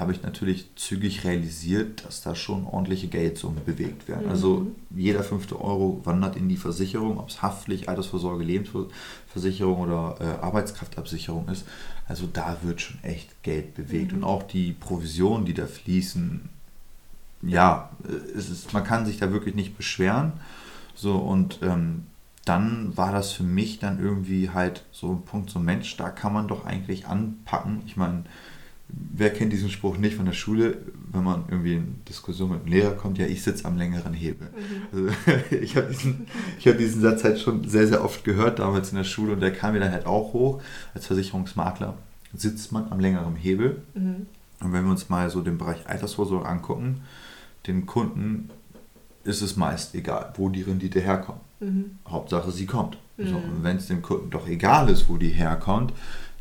habe 0.00 0.12
ich 0.12 0.22
natürlich 0.22 0.74
zügig 0.76 1.24
realisiert, 1.24 2.04
dass 2.04 2.22
da 2.22 2.34
schon 2.34 2.66
ordentliche 2.66 3.08
Geldsummen 3.08 3.64
bewegt 3.64 4.08
werden. 4.08 4.24
Mhm. 4.24 4.30
Also 4.30 4.66
jeder 4.90 5.22
fünfte 5.22 5.60
Euro 5.60 6.00
wandert 6.04 6.36
in 6.36 6.48
die 6.48 6.56
Versicherung, 6.56 7.18
ob 7.18 7.28
es 7.28 7.42
Haftpflicht, 7.42 7.88
Altersvorsorge, 7.88 8.42
Lebensversicherung 8.42 9.80
oder 9.80 10.16
äh, 10.20 10.44
Arbeitskraftabsicherung 10.44 11.48
ist. 11.48 11.64
Also 12.08 12.28
da 12.32 12.58
wird 12.62 12.80
schon 12.80 13.02
echt 13.04 13.42
Geld 13.42 13.74
bewegt. 13.74 14.12
Mhm. 14.12 14.18
Und 14.18 14.24
auch 14.24 14.42
die 14.42 14.72
Provisionen, 14.72 15.44
die 15.44 15.54
da 15.54 15.66
fließen, 15.66 16.48
ja, 17.42 17.90
es 18.36 18.50
ist, 18.50 18.72
man 18.72 18.84
kann 18.84 19.06
sich 19.06 19.18
da 19.18 19.32
wirklich 19.32 19.54
nicht 19.54 19.76
beschweren. 19.76 20.32
So 20.94 21.16
und 21.16 21.60
ähm, 21.62 22.06
dann 22.44 22.96
war 22.96 23.12
das 23.12 23.32
für 23.32 23.42
mich 23.42 23.78
dann 23.78 24.00
irgendwie 24.00 24.50
halt 24.50 24.84
so 24.92 25.12
ein 25.12 25.22
Punkt, 25.22 25.50
so 25.50 25.58
Mensch, 25.58 25.96
da 25.96 26.10
kann 26.10 26.32
man 26.32 26.48
doch 26.48 26.64
eigentlich 26.64 27.06
anpacken. 27.06 27.82
Ich 27.86 27.96
meine, 27.96 28.24
wer 28.92 29.30
kennt 29.30 29.52
diesen 29.52 29.70
Spruch 29.70 29.98
nicht 29.98 30.16
von 30.16 30.24
der 30.24 30.32
Schule, 30.32 30.78
wenn 31.12 31.24
man 31.24 31.44
irgendwie 31.48 31.74
in 31.74 32.04
Diskussion 32.08 32.50
mit 32.50 32.64
dem 32.64 32.68
Lehrer 32.68 32.92
kommt, 32.92 33.18
ja, 33.18 33.26
ich 33.26 33.42
sitze 33.42 33.64
am 33.64 33.76
längeren 33.76 34.14
Hebel. 34.14 34.48
Also, 34.92 35.08
ich 35.56 35.76
habe 35.76 35.88
diesen, 35.88 36.26
ich 36.58 36.68
hab 36.68 36.78
diesen 36.78 37.02
Satz 37.02 37.24
halt 37.24 37.38
schon 37.38 37.68
sehr, 37.68 37.86
sehr 37.86 38.04
oft 38.04 38.24
gehört 38.24 38.58
damals 38.58 38.90
in 38.90 38.96
der 38.96 39.04
Schule 39.04 39.32
und 39.32 39.40
der 39.40 39.52
kam 39.52 39.74
mir 39.74 39.80
dann 39.80 39.92
halt 39.92 40.06
auch 40.06 40.32
hoch. 40.32 40.62
Als 40.94 41.06
Versicherungsmakler 41.06 41.94
sitzt 42.34 42.72
man 42.72 42.90
am 42.90 43.00
längeren 43.00 43.36
Hebel. 43.36 43.82
Mhm. 43.94 44.26
Und 44.60 44.72
wenn 44.72 44.84
wir 44.84 44.90
uns 44.90 45.08
mal 45.08 45.30
so 45.30 45.40
den 45.40 45.58
Bereich 45.58 45.88
Altersvorsorge 45.88 46.46
angucken, 46.46 47.00
den 47.66 47.86
Kunden 47.86 48.50
ist 49.24 49.42
es 49.42 49.56
meist 49.56 49.94
egal, 49.94 50.32
wo 50.36 50.48
die 50.48 50.62
Rendite 50.62 51.00
herkommt. 51.00 51.40
Mhm. 51.60 51.98
Hauptsache, 52.08 52.50
sie 52.50 52.66
kommt. 52.66 52.96
Mhm. 53.16 53.28
So, 53.28 53.36
und 53.36 53.62
wenn 53.62 53.76
es 53.76 53.86
dem 53.86 54.02
Kunden 54.02 54.30
doch 54.30 54.46
egal 54.48 54.88
ist, 54.88 55.08
wo 55.08 55.16
die 55.16 55.28
herkommt, 55.28 55.92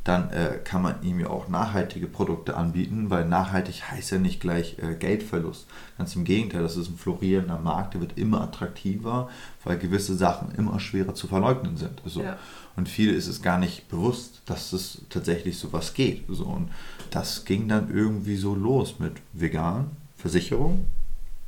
dann 0.03 0.29
äh, 0.31 0.59
kann 0.63 0.81
man 0.81 1.01
ihm 1.03 1.19
ja 1.19 1.29
auch 1.29 1.49
nachhaltige 1.49 2.07
Produkte 2.07 2.55
anbieten, 2.55 3.09
weil 3.09 3.25
nachhaltig 3.25 3.91
heißt 3.91 4.11
ja 4.11 4.17
nicht 4.17 4.39
gleich 4.39 4.77
äh, 4.79 4.95
Geldverlust. 4.95 5.67
Ganz 5.97 6.15
im 6.15 6.23
Gegenteil, 6.23 6.61
das 6.61 6.77
ist 6.77 6.89
ein 6.89 6.97
florierender 6.97 7.59
Markt, 7.59 7.93
der 7.93 8.01
wird 8.01 8.17
immer 8.17 8.41
attraktiver, 8.41 9.29
weil 9.63 9.77
gewisse 9.77 10.15
Sachen 10.15 10.55
immer 10.55 10.79
schwerer 10.79 11.13
zu 11.13 11.27
verleugnen 11.27 11.77
sind. 11.77 12.01
Also, 12.03 12.23
ja. 12.23 12.37
Und 12.75 12.87
viele 12.87 13.11
ist 13.11 13.27
es 13.27 13.41
gar 13.41 13.57
nicht 13.57 13.89
bewusst, 13.89 14.41
dass 14.45 14.71
es 14.71 15.01
tatsächlich 15.09 15.59
so 15.59 15.73
was 15.73 15.93
geht. 15.93 16.23
So, 16.29 16.45
und 16.45 16.69
das 17.11 17.43
ging 17.43 17.67
dann 17.67 17.93
irgendwie 17.93 18.37
so 18.37 18.55
los 18.55 18.99
mit 18.99 19.13
vegan, 19.33 19.91
Versicherung, 20.15 20.85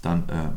dann 0.01 0.27
äh, 0.29 0.50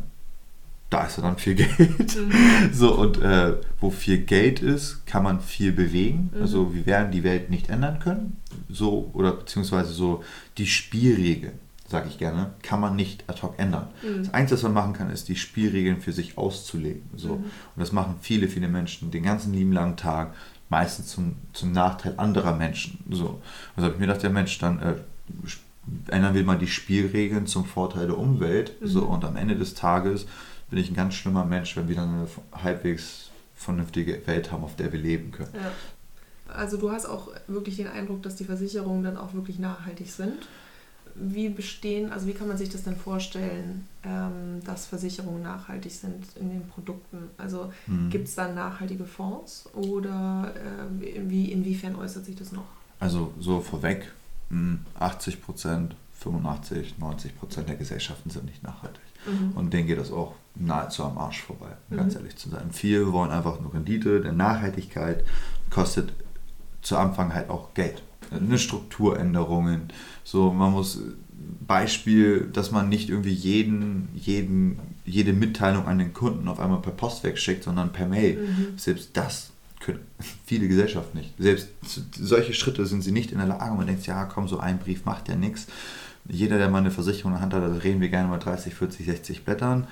da 0.94 1.06
ist 1.06 1.18
dann 1.18 1.36
viel 1.38 1.54
Geld. 1.56 2.16
Mhm. 2.16 2.72
So, 2.72 2.94
und 2.94 3.20
äh, 3.20 3.54
wo 3.80 3.90
viel 3.90 4.18
Geld 4.18 4.60
ist, 4.60 5.04
kann 5.06 5.24
man 5.24 5.40
viel 5.40 5.72
bewegen. 5.72 6.30
Mhm. 6.32 6.42
Also 6.42 6.72
wir 6.72 6.86
werden 6.86 7.10
die 7.10 7.24
Welt 7.24 7.50
nicht 7.50 7.68
ändern 7.68 7.98
können. 7.98 8.36
So, 8.68 9.10
oder 9.12 9.32
beziehungsweise 9.32 9.92
so 9.92 10.22
die 10.56 10.66
Spielregeln, 10.66 11.58
sage 11.88 12.08
ich 12.08 12.18
gerne, 12.18 12.52
kann 12.62 12.80
man 12.80 12.94
nicht 12.94 13.24
ad 13.28 13.42
hoc 13.42 13.58
ändern. 13.58 13.88
Mhm. 14.02 14.18
Das 14.18 14.34
Einzige, 14.34 14.56
was 14.56 14.62
man 14.62 14.74
machen 14.74 14.92
kann, 14.92 15.10
ist 15.10 15.28
die 15.28 15.36
Spielregeln 15.36 16.00
für 16.00 16.12
sich 16.12 16.38
auszulegen. 16.38 17.02
So. 17.16 17.36
Mhm. 17.36 17.44
Und 17.44 17.78
das 17.78 17.90
machen 17.90 18.14
viele, 18.20 18.46
viele 18.46 18.68
Menschen 18.68 19.10
den 19.10 19.24
ganzen 19.24 19.52
lieben 19.52 19.72
langen 19.72 19.96
Tag, 19.96 20.32
meistens 20.68 21.08
zum, 21.08 21.36
zum 21.52 21.72
Nachteil 21.72 22.14
anderer 22.18 22.54
Menschen. 22.54 22.98
So. 23.10 23.42
Also 23.74 23.86
habe 23.86 23.94
ich 23.94 24.00
mir 24.00 24.06
gedacht, 24.06 24.22
der 24.22 24.30
Mensch, 24.30 24.58
dann 24.58 24.78
äh, 24.78 24.94
ändern 26.08 26.34
wir 26.34 26.44
mal 26.44 26.56
die 26.56 26.68
Spielregeln 26.68 27.46
zum 27.46 27.64
Vorteil 27.64 28.06
der 28.06 28.16
Umwelt. 28.16 28.74
So, 28.80 29.02
mhm. 29.02 29.08
und 29.08 29.24
am 29.24 29.34
Ende 29.34 29.56
des 29.56 29.74
Tages 29.74 30.26
bin 30.70 30.78
ich 30.78 30.90
ein 30.90 30.94
ganz 30.94 31.14
schlimmer 31.14 31.44
Mensch, 31.44 31.76
wenn 31.76 31.88
wir 31.88 31.96
dann 31.96 32.14
eine 32.14 32.28
halbwegs 32.62 33.30
vernünftige 33.54 34.26
Welt 34.26 34.50
haben, 34.50 34.64
auf 34.64 34.76
der 34.76 34.92
wir 34.92 35.00
leben 35.00 35.30
können. 35.30 35.54
Ja. 35.54 35.72
Also 36.52 36.76
du 36.76 36.90
hast 36.90 37.06
auch 37.06 37.28
wirklich 37.46 37.76
den 37.76 37.88
Eindruck, 37.88 38.22
dass 38.22 38.36
die 38.36 38.44
Versicherungen 38.44 39.02
dann 39.02 39.16
auch 39.16 39.34
wirklich 39.34 39.58
nachhaltig 39.58 40.10
sind. 40.10 40.46
Wie 41.14 41.48
bestehen, 41.48 42.12
also 42.12 42.26
wie 42.26 42.32
kann 42.32 42.48
man 42.48 42.58
sich 42.58 42.68
das 42.68 42.82
denn 42.82 42.96
vorstellen, 42.96 43.86
ähm, 44.04 44.60
dass 44.64 44.86
Versicherungen 44.86 45.42
nachhaltig 45.42 45.92
sind 45.92 46.24
in 46.36 46.50
den 46.50 46.68
Produkten? 46.68 47.30
Also 47.38 47.72
mhm. 47.86 48.10
gibt 48.10 48.28
es 48.28 48.34
da 48.34 48.48
nachhaltige 48.48 49.04
Fonds 49.04 49.68
oder 49.74 50.52
äh, 50.56 51.30
wie, 51.30 51.52
inwiefern 51.52 51.94
äußert 51.94 52.24
sich 52.24 52.34
das 52.34 52.50
noch? 52.50 52.66
Also 52.98 53.32
so 53.38 53.60
vorweg, 53.60 54.12
80 54.98 55.42
Prozent, 55.42 55.96
85, 56.18 56.98
90 56.98 57.38
Prozent 57.38 57.68
der 57.68 57.76
Gesellschaften 57.76 58.30
sind 58.30 58.46
nicht 58.46 58.62
nachhaltig. 58.62 59.02
Mhm. 59.26 59.52
Und 59.56 59.72
denen 59.72 59.86
geht 59.86 59.98
das 59.98 60.12
auch 60.12 60.34
nahezu 60.54 61.04
am 61.04 61.18
Arsch 61.18 61.42
vorbei, 61.42 61.76
um 61.88 61.96
mhm. 61.96 62.00
ganz 62.00 62.14
ehrlich 62.14 62.36
zu 62.36 62.48
sein. 62.48 62.70
Viele 62.72 63.12
wollen 63.12 63.30
einfach 63.30 63.60
nur 63.60 63.74
Rendite, 63.74 64.20
denn 64.20 64.36
Nachhaltigkeit 64.36 65.24
kostet 65.70 66.12
zu 66.82 66.96
Anfang 66.96 67.34
halt 67.34 67.50
auch 67.50 67.74
Geld. 67.74 68.02
Eine 68.30 68.58
Strukturänderungen. 68.58 69.88
So, 70.22 70.52
man 70.52 70.72
muss 70.72 71.00
Beispiel, 71.66 72.48
dass 72.52 72.70
man 72.70 72.88
nicht 72.88 73.08
irgendwie 73.10 73.32
jeden, 73.32 74.08
jeden, 74.14 74.78
jede 75.04 75.32
Mitteilung 75.32 75.86
an 75.86 75.98
den 75.98 76.12
Kunden 76.12 76.48
auf 76.48 76.60
einmal 76.60 76.80
per 76.80 76.92
Post 76.92 77.24
wegschickt, 77.24 77.64
sondern 77.64 77.92
per 77.92 78.06
Mail. 78.06 78.38
Mhm. 78.38 78.78
Selbst 78.78 79.10
das 79.14 79.50
können 79.80 80.00
viele 80.46 80.68
Gesellschaften 80.68 81.18
nicht. 81.18 81.34
Selbst 81.38 81.68
solche 82.16 82.54
Schritte 82.54 82.86
sind 82.86 83.02
sie 83.02 83.12
nicht 83.12 83.32
in 83.32 83.38
der 83.38 83.46
Lage. 83.46 83.74
Man 83.74 83.86
denkt, 83.86 84.06
ja, 84.06 84.24
komm, 84.24 84.48
so 84.48 84.58
ein 84.58 84.78
Brief 84.78 85.04
macht 85.04 85.28
ja 85.28 85.36
nichts. 85.36 85.66
Jeder, 86.28 86.58
der 86.58 86.70
mal 86.70 86.78
eine 86.78 86.90
Versicherung 86.90 87.32
in 87.32 87.36
der 87.36 87.42
Hand 87.42 87.54
hat, 87.54 87.62
da 87.62 87.82
reden 87.82 88.00
wir 88.00 88.08
gerne 88.08 88.28
mal 88.28 88.38
30, 88.38 88.74
40, 88.74 89.06
60 89.06 89.44
Blättern. 89.44 89.86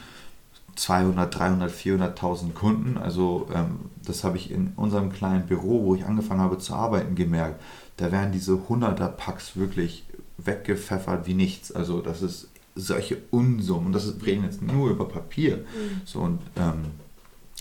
200, 0.76 1.38
300, 1.38 1.70
400.000 1.70 2.52
Kunden. 2.52 2.96
Also 2.96 3.48
ähm, 3.54 3.90
das 4.04 4.24
habe 4.24 4.36
ich 4.36 4.50
in 4.50 4.72
unserem 4.76 5.12
kleinen 5.12 5.46
Büro, 5.46 5.84
wo 5.84 5.94
ich 5.94 6.04
angefangen 6.04 6.40
habe 6.40 6.58
zu 6.58 6.74
arbeiten, 6.74 7.14
gemerkt. 7.14 7.60
Da 7.98 8.10
werden 8.10 8.32
diese 8.32 8.52
100er 8.52 9.08
Packs 9.08 9.56
wirklich 9.56 10.04
weggepfeffert 10.38 11.26
wie 11.26 11.34
nichts. 11.34 11.72
Also 11.72 12.00
das 12.00 12.22
ist 12.22 12.48
solche 12.74 13.18
Unsummen. 13.30 13.88
Und 13.88 13.92
das 13.92 14.06
ist, 14.06 14.24
reden 14.24 14.44
jetzt 14.44 14.62
nur 14.62 14.90
über 14.90 15.06
Papier. 15.06 15.58
Mhm. 15.58 16.00
So, 16.06 16.20
und 16.20 16.40
ähm, 16.56 16.86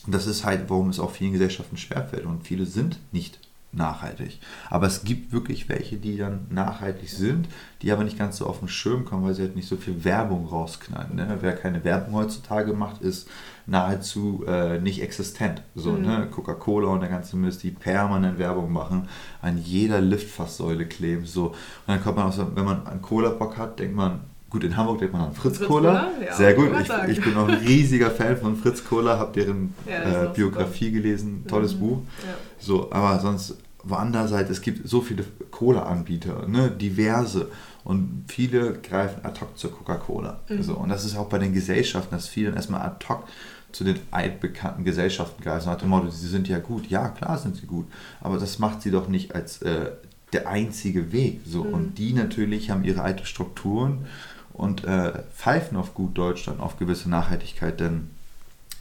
das 0.07 0.25
ist 0.25 0.45
halt, 0.45 0.69
warum 0.69 0.89
es 0.89 0.99
auch 0.99 1.11
vielen 1.11 1.33
Gesellschaften 1.33 1.77
schwerfällt. 1.77 2.25
Und 2.25 2.47
viele 2.47 2.65
sind 2.65 2.97
nicht 3.11 3.39
nachhaltig. 3.73 4.39
Aber 4.69 4.87
es 4.87 5.03
gibt 5.03 5.31
wirklich 5.31 5.69
welche, 5.69 5.97
die 5.97 6.17
dann 6.17 6.47
nachhaltig 6.49 7.09
sind, 7.09 7.47
die 7.81 7.91
aber 7.91 8.03
nicht 8.03 8.17
ganz 8.17 8.37
so 8.37 8.45
auf 8.45 8.59
den 8.59 8.67
Schirm 8.67 9.05
kommen, 9.05 9.23
weil 9.23 9.33
sie 9.33 9.43
halt 9.43 9.55
nicht 9.55 9.67
so 9.67 9.77
viel 9.77 10.03
Werbung 10.03 10.47
rausknallen. 10.47 11.15
Ne? 11.15 11.37
Wer 11.39 11.55
keine 11.55 11.83
Werbung 11.83 12.15
heutzutage 12.15 12.73
macht, 12.73 13.01
ist 13.01 13.29
nahezu 13.65 14.43
äh, 14.47 14.79
nicht 14.79 15.01
existent. 15.01 15.63
So, 15.75 15.91
mhm. 15.93 16.01
ne? 16.01 16.27
Coca-Cola 16.29 16.89
und 16.89 17.01
der 17.01 17.09
ganze 17.09 17.37
Mist, 17.37 17.63
die 17.63 17.71
permanent 17.71 18.37
Werbung 18.37 18.71
machen, 18.71 19.07
an 19.41 19.57
jeder 19.57 20.01
Liftfasssäule 20.01 20.85
kleben. 20.85 21.25
So. 21.25 21.47
Und 21.47 21.55
dann 21.87 22.03
kommt 22.03 22.17
man 22.17 22.27
auch 22.27 22.33
so, 22.33 22.55
wenn 22.55 22.65
man 22.65 22.85
an 22.85 23.01
Cola 23.01 23.29
Bock 23.29 23.57
hat, 23.57 23.79
denkt 23.79 23.95
man, 23.95 24.21
Gut, 24.51 24.65
in 24.65 24.75
Hamburg 24.75 24.99
denkt 24.99 25.13
man 25.13 25.23
an 25.23 25.33
Fritz, 25.33 25.57
Fritz 25.57 25.67
Cola. 25.67 26.11
Cola? 26.11 26.25
Ja, 26.25 26.35
Sehr 26.35 26.53
gut. 26.53 26.69
Ich, 26.81 27.17
ich, 27.17 27.23
bin 27.23 27.37
auch 27.37 27.47
ein 27.47 27.55
riesiger 27.55 28.11
Fan 28.11 28.35
von 28.35 28.57
Fritz 28.57 28.83
Cola, 28.83 29.17
habe 29.17 29.31
deren 29.33 29.73
ja, 29.89 30.25
äh, 30.25 30.27
Biografie 30.27 30.89
super. 30.89 30.97
gelesen. 30.97 31.45
Tolles 31.47 31.73
mhm. 31.75 31.79
Buch. 31.79 31.97
Ja. 32.21 32.33
So, 32.59 32.91
aber 32.91 33.17
sonst 33.21 33.55
woanders 33.83 34.33
halt, 34.33 34.49
es 34.49 34.61
gibt 34.61 34.87
so 34.87 35.01
viele 35.01 35.23
Cola-Anbieter, 35.51 36.47
ne, 36.47 36.69
diverse. 36.69 37.49
Und 37.83 38.25
viele 38.27 38.73
greifen 38.73 39.23
ad 39.23 39.39
hoc 39.39 39.57
zur 39.57 39.71
Coca-Cola. 39.71 40.41
Mhm. 40.49 40.61
So, 40.61 40.75
und 40.75 40.89
das 40.89 41.05
ist 41.05 41.17
auch 41.17 41.29
bei 41.29 41.39
den 41.39 41.53
Gesellschaften, 41.53 42.13
dass 42.13 42.27
viele 42.27 42.53
erstmal 42.53 42.81
ad 42.81 43.05
hoc 43.07 43.23
zu 43.71 43.85
den 43.85 43.99
altbekannten 44.11 44.83
Gesellschaften 44.83 45.41
greifen. 45.41 45.69
Nach 45.69 45.77
dem 45.77 45.89
Motto, 45.89 46.09
sie 46.09 46.27
sind 46.27 46.49
ja 46.49 46.59
gut. 46.59 46.87
Ja, 46.87 47.07
klar 47.07 47.37
sind 47.37 47.55
sie 47.55 47.65
gut. 47.65 47.87
Aber 48.19 48.37
das 48.37 48.59
macht 48.59 48.81
sie 48.81 48.91
doch 48.91 49.07
nicht 49.07 49.33
als 49.33 49.61
äh, 49.61 49.91
der 50.33 50.47
einzige 50.47 51.11
Weg. 51.11 51.41
So. 51.45 51.63
Mhm. 51.63 51.73
Und 51.73 51.97
die 51.97 52.13
natürlich 52.13 52.69
haben 52.69 52.83
ihre 52.83 53.01
alten 53.01 53.25
Strukturen 53.25 54.05
und 54.53 54.83
äh, 54.83 55.23
pfeifen 55.35 55.77
auf 55.77 55.93
gut 55.93 56.17
Deutsch 56.17 56.45
dann 56.45 56.59
auf 56.59 56.77
gewisse 56.77 57.09
Nachhaltigkeit, 57.09 57.79
denn 57.79 58.09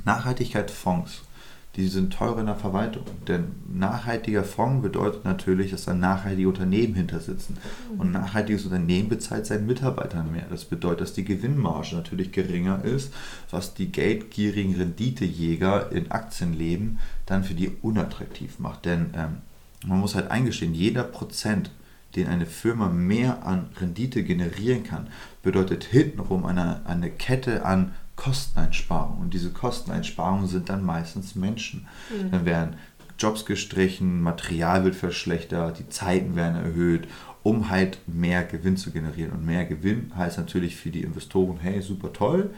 Nachhaltigkeitsfonds, 0.05 1.23
die 1.77 1.87
sind 1.87 2.12
teurer 2.12 2.41
in 2.41 2.47
der 2.47 2.57
Verwaltung. 2.57 3.05
Denn 3.29 3.53
nachhaltiger 3.73 4.43
Fonds 4.43 4.83
bedeutet 4.83 5.25
natürlich, 5.25 5.71
dass 5.71 5.85
da 5.85 5.95
nachhaltige 5.95 6.49
Unternehmen 6.49 6.95
hinter 6.95 7.21
sitzen. 7.21 7.59
Und 7.97 8.09
ein 8.09 8.23
nachhaltiges 8.23 8.65
Unternehmen 8.65 9.09
bezahlt 9.09 9.47
seinen 9.47 9.67
Mitarbeitern 9.67 10.33
mehr. 10.33 10.47
Das 10.50 10.65
bedeutet, 10.65 11.03
dass 11.03 11.12
die 11.12 11.25
Gewinnmarge 11.25 11.95
natürlich 11.95 12.33
geringer 12.33 12.85
ist, 12.85 13.12
was 13.50 13.75
die 13.75 13.93
geldgierigen 13.93 14.75
Renditejäger 14.75 15.93
in 15.93 16.11
Aktienleben 16.11 16.99
dann 17.27 17.45
für 17.45 17.55
die 17.55 17.71
unattraktiv 17.83 18.59
macht. 18.59 18.85
Denn 18.85 19.15
ähm, 19.15 19.37
man 19.87 20.00
muss 20.00 20.17
halt 20.17 20.31
eingestehen, 20.31 20.75
jeder 20.75 21.05
Prozent 21.05 21.71
den 22.17 22.26
eine 22.26 22.47
Firma 22.47 22.88
mehr 22.88 23.47
an 23.47 23.69
Rendite 23.81 24.23
generieren 24.25 24.85
kann, 24.85 25.09
bedeutet 25.43 25.85
hintenrum 25.85 26.45
eine, 26.45 26.85
eine 26.87 27.11
Kette 27.11 27.64
an 27.64 27.95
Kosteneinsparungen. 28.17 29.23
Und 29.23 29.35
diese 29.35 29.50
Kosteneinsparungen 29.50 30.49
sind 30.49 30.69
dann 30.69 30.85
meistens 30.85 31.35
Menschen. 31.35 31.87
Mhm. 32.11 32.31
Dann 32.31 32.45
werden 32.45 32.76
Jobs 33.19 33.45
gestrichen, 33.45 34.23
Material 34.23 34.85
wird 34.85 34.95
verschlechtert, 34.95 35.79
die 35.79 35.88
Zeiten 35.88 36.37
werden 36.37 36.57
erhöht, 36.57 37.07
um 37.43 37.71
halt 37.71 37.99
mehr 38.07 38.45
Gewinn 38.45 38.76
zu 38.76 38.90
generieren. 38.90 39.33
Und 39.33 39.47
mehr 39.47 39.64
Gewinn 39.64 40.12
heißt 40.17 40.38
natürlich 40.38 40.76
für 40.76 40.90
die 40.90 41.02
Investoren, 41.02 41.59
hey, 41.61 41.81
super 41.81 42.12
toll, 42.12 42.50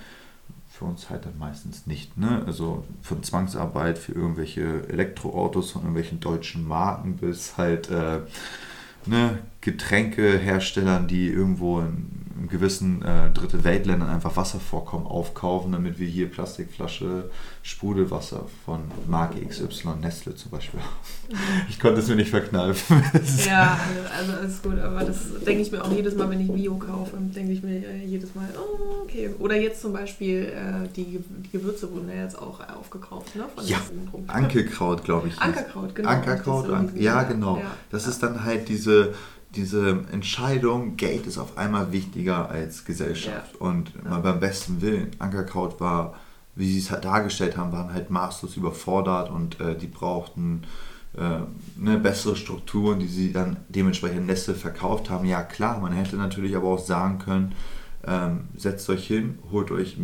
für 0.68 0.85
uns 0.85 1.11
halt 1.11 1.26
dann 1.26 1.38
meistens 1.38 1.87
nicht. 1.87 2.16
Ne? 2.16 2.42
Also 2.47 2.85
von 3.02 3.23
Zwangsarbeit 3.23 3.99
für 3.99 4.12
irgendwelche 4.12 4.88
Elektroautos 4.88 5.73
von 5.73 5.82
irgendwelchen 5.82 6.21
deutschen 6.21 6.66
Marken 6.66 7.16
bis 7.18 7.56
halt 7.56 7.90
äh, 7.90 8.21
ne, 9.06 9.38
Getränkeherstellern, 9.61 11.06
die 11.06 11.28
irgendwo 11.28 11.80
in 11.80 12.22
in 12.22 12.22
gewissen 12.49 13.03
äh, 13.03 13.31
dritte 13.31 13.65
Weltländern 13.65 14.09
einfach 14.09 14.37
Wasservorkommen 14.37 15.07
aufkaufen, 15.07 15.73
damit 15.73 15.99
wir 15.99 16.07
hier 16.07 16.31
Plastikflasche, 16.31 17.31
Sprudelwasser 17.62 18.47
von 18.65 18.81
Marke 19.07 19.45
XY, 19.45 19.97
Nestle 20.01 20.35
zum 20.35 20.51
Beispiel 20.51 20.81
haben. 20.81 21.39
Ich 21.69 21.81
konnte 21.81 22.01
es 22.01 22.09
mir 22.09 22.17
nicht 22.17 22.31
verkneifen. 22.31 23.03
ja, 23.47 23.79
also 24.19 24.33
alles 24.33 24.62
gut, 24.62 24.79
aber 24.79 25.05
das 25.05 25.19
denke 25.47 25.62
ich 25.62 25.73
mir 25.73 25.83
auch 25.83 25.91
jedes 25.91 26.15
Mal, 26.15 26.29
wenn 26.29 26.41
ich 26.41 26.53
Bio 26.53 26.77
kaufe, 26.77 27.17
denke 27.17 27.53
ich 27.53 27.62
mir 27.62 27.87
äh, 27.87 28.05
jedes 28.05 28.35
Mal, 28.35 28.49
oh, 28.57 29.03
okay. 29.03 29.31
Oder 29.39 29.57
jetzt 29.57 29.81
zum 29.81 29.93
Beispiel 29.93 30.45
äh, 30.45 30.89
die, 30.95 31.21
die 31.29 31.51
Gewürze 31.51 31.91
wurden 31.91 32.09
ja 32.09 32.23
jetzt 32.23 32.39
auch 32.39 32.61
aufgekauft, 32.69 33.35
ne? 33.37 33.45
Von 33.55 33.67
ja, 33.67 33.79
Ankekraut, 34.27 35.05
glaube 35.05 35.29
ich. 35.29 35.39
Ankerkraut, 35.41 35.95
genau. 35.95 36.09
Ankerkraut, 36.09 36.97
ja, 36.97 37.23
genau. 37.23 37.57
Ja. 37.59 37.77
Das 37.91 38.07
ist 38.07 38.23
dann 38.23 38.45
halt 38.45 38.69
diese 38.69 39.15
diese 39.54 40.04
Entscheidung, 40.12 40.97
Geld 40.97 41.26
ist 41.26 41.38
auf 41.38 41.56
einmal 41.59 41.92
wichtiger 41.92 42.49
als 42.50 42.85
Gesellschaft. 42.85 43.54
Ja. 43.54 43.66
Und 43.66 43.92
ja. 44.04 44.11
mal 44.11 44.21
beim 44.21 44.40
besten 44.40 44.80
Willen, 44.80 45.11
Ankerkraut 45.18 45.80
war, 45.80 46.14
wie 46.54 46.71
sie 46.71 46.78
es 46.78 46.90
halt 46.90 47.04
dargestellt 47.04 47.56
haben, 47.56 47.73
waren 47.73 47.92
halt 47.92 48.11
maßlos 48.11 48.56
überfordert 48.56 49.30
und 49.30 49.61
äh, 49.61 49.76
die 49.76 49.87
brauchten 49.87 50.62
äh, 51.16 51.40
eine 51.80 51.99
bessere 51.99 52.37
Strukturen, 52.37 52.99
die 52.99 53.06
sie 53.06 53.32
dann 53.32 53.56
dementsprechend 53.68 54.26
Nestle 54.26 54.54
verkauft 54.54 55.11
haben. 55.11 55.26
Ja 55.26 55.42
klar, 55.42 55.80
man 55.80 55.92
hätte 55.92 56.16
natürlich 56.16 56.56
aber 56.56 56.68
auch 56.68 56.85
sagen 56.85 57.18
können, 57.18 57.54
ähm, 58.06 58.44
setzt 58.56 58.88
euch 58.90 59.06
hin, 59.06 59.38
holt 59.50 59.71
euch 59.71 59.97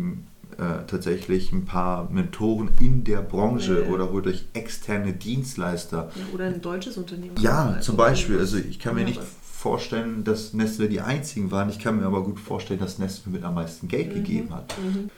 äh, 0.57 0.85
tatsächlich 0.87 1.51
ein 1.51 1.65
paar 1.65 2.09
Mentoren 2.11 2.69
in 2.79 3.03
der 3.03 3.21
Branche 3.21 3.83
Ja. 3.83 3.93
oder 3.93 4.11
holt 4.11 4.27
euch 4.27 4.45
externe 4.53 5.13
Dienstleister. 5.13 6.09
Ja, 6.15 6.21
oder 6.33 6.45
ein 6.45 6.61
deutsches 6.61 6.97
Unternehmen. 6.97 7.35
Ja, 7.39 7.69
Also 7.69 7.91
zum 7.91 7.97
Beispiel. 7.97 8.39
Also 8.39 8.57
ich 8.57 8.79
kann 8.79 8.95
mir 8.95 9.03
nicht 9.05 9.21
vorstellen, 9.59 10.23
dass 10.23 10.53
Nestle 10.53 10.87
die 10.87 11.01
einzigen 11.01 11.51
waren. 11.51 11.69
Ich 11.69 11.79
kann 11.79 11.97
mir 11.99 12.05
aber 12.05 12.23
gut 12.23 12.39
vorstellen, 12.39 12.79
dass 12.79 12.97
Nestle 12.97 13.29
mit 13.33 13.43
am 13.43 13.55
meisten 13.55 13.89
Geld 13.89 14.13
gegeben 14.13 14.55
hat. 14.55 14.73
Mhm. 14.79 15.09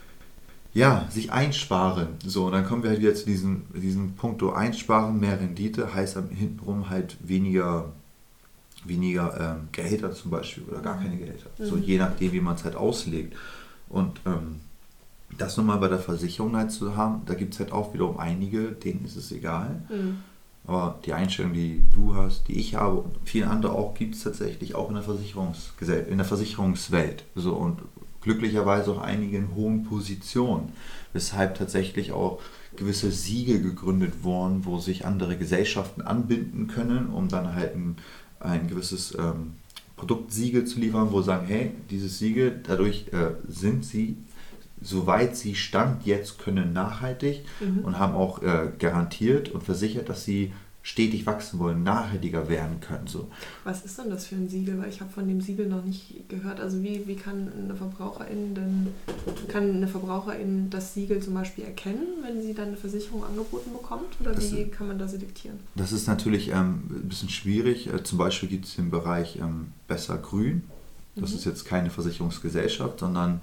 Ja, 0.74 1.06
sich 1.12 1.32
einsparen. 1.32 2.08
So, 2.26 2.46
und 2.48 2.54
dann 2.54 2.66
kommen 2.66 2.82
wir 2.82 2.90
halt 2.90 3.02
wieder 3.02 3.14
zu 3.14 3.26
diesem, 3.26 3.66
diesem 3.76 4.14
Punkt, 4.14 4.42
einsparen, 4.42 5.20
mehr 5.20 5.40
Rendite, 5.40 5.94
heißt 5.94 6.18
am 6.18 6.30
hintenrum 6.30 6.90
halt 6.90 7.18
weniger, 7.20 7.92
weniger 8.84 9.58
ähm, 9.58 9.68
Gehälter 9.74 10.12
zum 10.12 10.32
Beispiel 10.32 10.64
oder 10.64 10.80
gar 10.80 10.98
keine 10.98 11.18
Gehälter. 11.18 11.52
So 11.60 11.76
Mhm. 11.76 11.84
je 11.84 11.98
nachdem, 12.00 12.32
wie 12.32 12.42
man 12.42 12.56
es 12.56 12.64
halt 12.64 12.76
auslegt. 12.76 13.38
Und 13.90 14.22
ähm, 14.26 14.62
das 15.38 15.56
nochmal 15.56 15.78
bei 15.78 15.88
der 15.88 16.00
Versicherung 16.00 16.56
halt 16.58 16.72
zu 16.72 16.96
haben, 16.96 17.22
da 17.28 17.36
gibt 17.36 17.54
es 17.54 17.60
halt 17.60 17.72
auch 17.72 17.94
wiederum 17.94 18.18
einige, 18.18 18.72
denen 18.72 19.06
ist 19.06 19.18
es 19.18 19.32
egal. 19.32 19.84
Mhm. 19.90 20.18
Aber 20.66 21.00
die 21.06 21.14
Einstellung, 21.14 21.54
die 21.54 21.84
du 21.94 22.16
hast, 22.16 22.48
die 22.48 22.60
ich 22.60 22.76
habe 22.76 22.98
und 22.98 23.18
viele 23.26 23.48
andere 23.48 23.74
auch, 23.74 23.94
gibt 23.96 24.16
es 24.16 24.24
tatsächlich 24.24 24.76
auch 24.76 24.90
in 24.90 24.96
der, 24.96 25.04
Versicherungsgesell 25.04 26.08
in 26.08 26.18
der 26.18 26.26
Versicherungswelt. 26.26 27.24
So, 27.36 27.54
und 27.54 27.82
glücklicherweise 28.22 28.92
auch 28.92 29.02
einige 29.02 29.38
in 29.38 29.56
hohen 29.56 29.84
Positionen, 29.84 30.72
weshalb 31.14 31.56
tatsächlich 31.56 32.12
auch 32.12 32.40
gewisse 32.76 33.12
Siegel 33.12 33.62
gegründet 33.62 34.24
wurden, 34.24 34.66
wo 34.66 34.80
sich 34.80 35.06
andere 35.06 35.38
Gesellschaften 35.38 36.02
anbinden 36.02 36.68
können, 36.68 37.08
um 37.08 37.28
dann 37.28 37.56
halt 37.56 37.76
ein, 37.76 37.98
ein 38.40 38.68
gewisses 38.68 39.18
ähm, 39.18 39.54
Produktsiegel 39.98 40.66
zu 40.66 40.80
liefern, 40.80 41.12
wo 41.12 41.22
sagen, 41.22 41.46
hey, 41.48 41.72
dieses 41.90 42.20
Siegel, 42.20 42.62
dadurch 42.66 43.08
äh, 43.12 43.32
sind 43.48 43.86
sie, 43.86 44.18
soweit 44.82 45.36
sie 45.38 45.56
Stand 45.56 46.06
jetzt 46.06 46.40
können, 46.40 46.74
nachhaltig 46.74 47.46
Mhm. 47.60 47.80
und 47.86 48.00
haben 48.00 48.14
auch 48.16 48.42
äh, 48.42 48.72
garantiert 48.80 49.50
und 49.50 49.64
versichert, 49.64 50.10
dass 50.10 50.24
sie 50.26 50.52
stetig 50.84 51.28
wachsen 51.28 51.60
wollen, 51.60 51.84
nachhaltiger 51.84 52.50
werden 52.50 52.80
können. 52.82 53.06
So. 53.06 53.30
Was 53.64 53.86
ist 53.86 54.00
denn 54.00 54.10
das 54.10 54.26
für 54.26 54.34
ein 54.34 54.50
Siegel? 54.50 54.80
Weil 54.82 54.90
ich 54.90 55.00
habe 55.00 55.12
von 55.12 55.28
dem 55.28 55.40
Siegel 55.40 55.68
noch 55.68 55.86
nicht 55.86 56.28
gehört. 56.28 56.60
Also 56.60 56.82
wie, 56.82 57.04
wie 57.06 57.14
kann 57.16 57.52
eine 57.56 57.76
Verbraucherin 57.76 58.56
denn, 58.56 58.88
kann 59.48 59.70
eine 59.76 59.88
Verbraucherin 59.88 60.72
das 60.72 60.96
Siegel 60.96 61.20
zum 61.22 61.36
Beispiel 61.36 61.66
erkennen, 61.66 62.08
wenn 62.24 62.42
sie 62.42 62.56
dann 62.56 62.70
eine 62.70 62.78
Versicherung 62.78 63.24
angeboten 63.24 63.72
bekommt? 63.74 64.20
Oder 64.22 64.32
Das 64.32 64.52
wie 64.52 64.62
ist- 64.62 64.72
kann 64.72 64.88
man 64.88 64.98
da 64.98 65.08
selektieren? 65.08 65.60
Das 65.76 65.92
ist 65.92 66.08
natürlich 66.08 66.50
ähm, 66.50 66.86
ein 66.90 67.08
bisschen 67.08 67.30
schwierig. 67.30 67.86
Äh, 67.94 68.02
zum 68.04 68.18
Beispiel 68.18 68.50
gibt 68.50 68.66
es 68.66 68.76
den 68.76 68.90
Bereich 68.90 69.36
ähm, 69.36 69.74
Besser 69.88 70.18
Grün. 70.18 70.64
Das 71.16 71.30
Mhm. 71.30 71.36
ist 71.38 71.46
jetzt 71.46 71.66
keine 71.66 71.92
Versicherungsgesellschaft, 71.92 73.00
sondern 73.02 73.42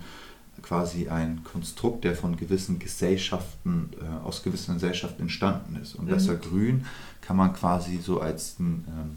quasi 0.63 1.09
ein 1.09 1.43
Konstrukt, 1.45 2.05
der 2.05 2.15
von 2.15 2.37
gewissen 2.37 2.79
Gesellschaften, 2.79 3.91
äh, 4.01 4.27
aus 4.27 4.43
gewissen 4.43 4.75
Gesellschaften 4.75 5.23
entstanden 5.23 5.79
ist. 5.81 5.95
Und 5.95 6.07
Mhm. 6.07 6.11
Besser 6.11 6.37
Grün 6.37 6.87
kann 7.21 7.37
man 7.37 7.53
quasi 7.53 7.99
so 7.99 8.21
als 8.21 8.59
ein 8.59 8.85
ähm, 8.89 9.17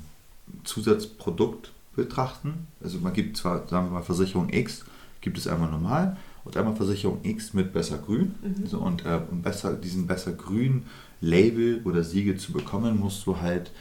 Zusatzprodukt 0.64 1.72
betrachten. 1.96 2.68
Also 2.84 3.00
man 3.00 3.14
gibt 3.14 3.38
zwar, 3.38 3.68
sagen 3.68 3.88
wir 3.88 3.94
mal, 3.94 4.04
Versicherung 4.04 4.50
X, 4.52 4.86
gibt 5.22 5.38
es 5.38 5.48
einmal 5.48 5.70
normal 5.70 6.18
und 6.44 6.58
einmal 6.58 6.76
Versicherung 6.76 7.20
X 7.24 7.54
mit 7.54 7.74
Besser 7.74 7.98
Grün. 7.98 8.36
Mhm. 8.42 8.68
So, 8.68 8.80
und 8.80 9.06
äh, 9.06 9.20
um 9.30 9.42
besser, 9.42 9.74
diesen 9.74 10.08
Besser 10.08 10.32
Grün 10.32 10.84
Label 11.22 11.82
oder 11.86 12.04
Siegel 12.04 12.38
zu 12.38 12.52
bekommen, 12.52 13.00
musst 13.00 13.26
du 13.28 13.40
halt 13.40 13.72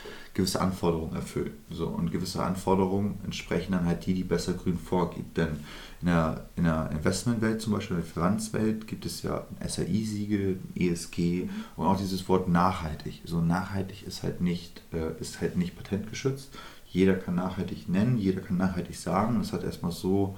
gewisse 0.40 0.61
Anforderungen 0.61 1.14
erfüllen. 1.14 1.52
So, 1.70 1.87
und 1.88 2.11
gewisse 2.11 2.42
Anforderungen 2.42 3.18
entsprechen 3.25 3.73
dann 3.73 3.85
halt 3.85 4.06
die, 4.06 4.14
die 4.14 4.25
Besser 4.25 4.54
Grün 4.54 4.78
vorgibt. 4.78 5.37
Denn 5.37 5.50
in 6.00 6.06
der, 6.06 6.49
in 6.56 6.64
der 6.64 6.90
Investmentwelt, 6.92 7.61
zum 7.61 7.75
Beispiel 7.75 7.99
in 7.99 8.02
der 8.02 8.11
Finanzwelt, 8.11 8.87
gibt 8.87 9.04
es 9.04 9.23
ja 9.23 9.47
ein 9.61 9.68
SAI-Siegel, 9.68 10.59
ESG 10.75 11.49
und 11.76 11.87
auch 11.87 11.99
dieses 11.99 12.26
Wort 12.28 12.49
nachhaltig. 12.49 13.20
So 13.25 13.40
nachhaltig 13.40 14.06
ist 14.06 14.23
halt 14.23 14.40
nicht, 14.40 14.80
äh, 14.92 15.20
ist 15.20 15.40
halt 15.42 15.56
nicht 15.56 15.76
patentgeschützt. 15.76 16.50
Jeder 16.87 17.14
kann 17.14 17.35
nachhaltig 17.35 17.88
nennen, 17.88 18.18
jeder 18.18 18.40
kann 18.40 18.56
nachhaltig 18.56 18.97
sagen. 18.97 19.38
Das 19.38 19.52
hat 19.52 19.62
erstmal 19.62 19.92
so, 19.92 20.37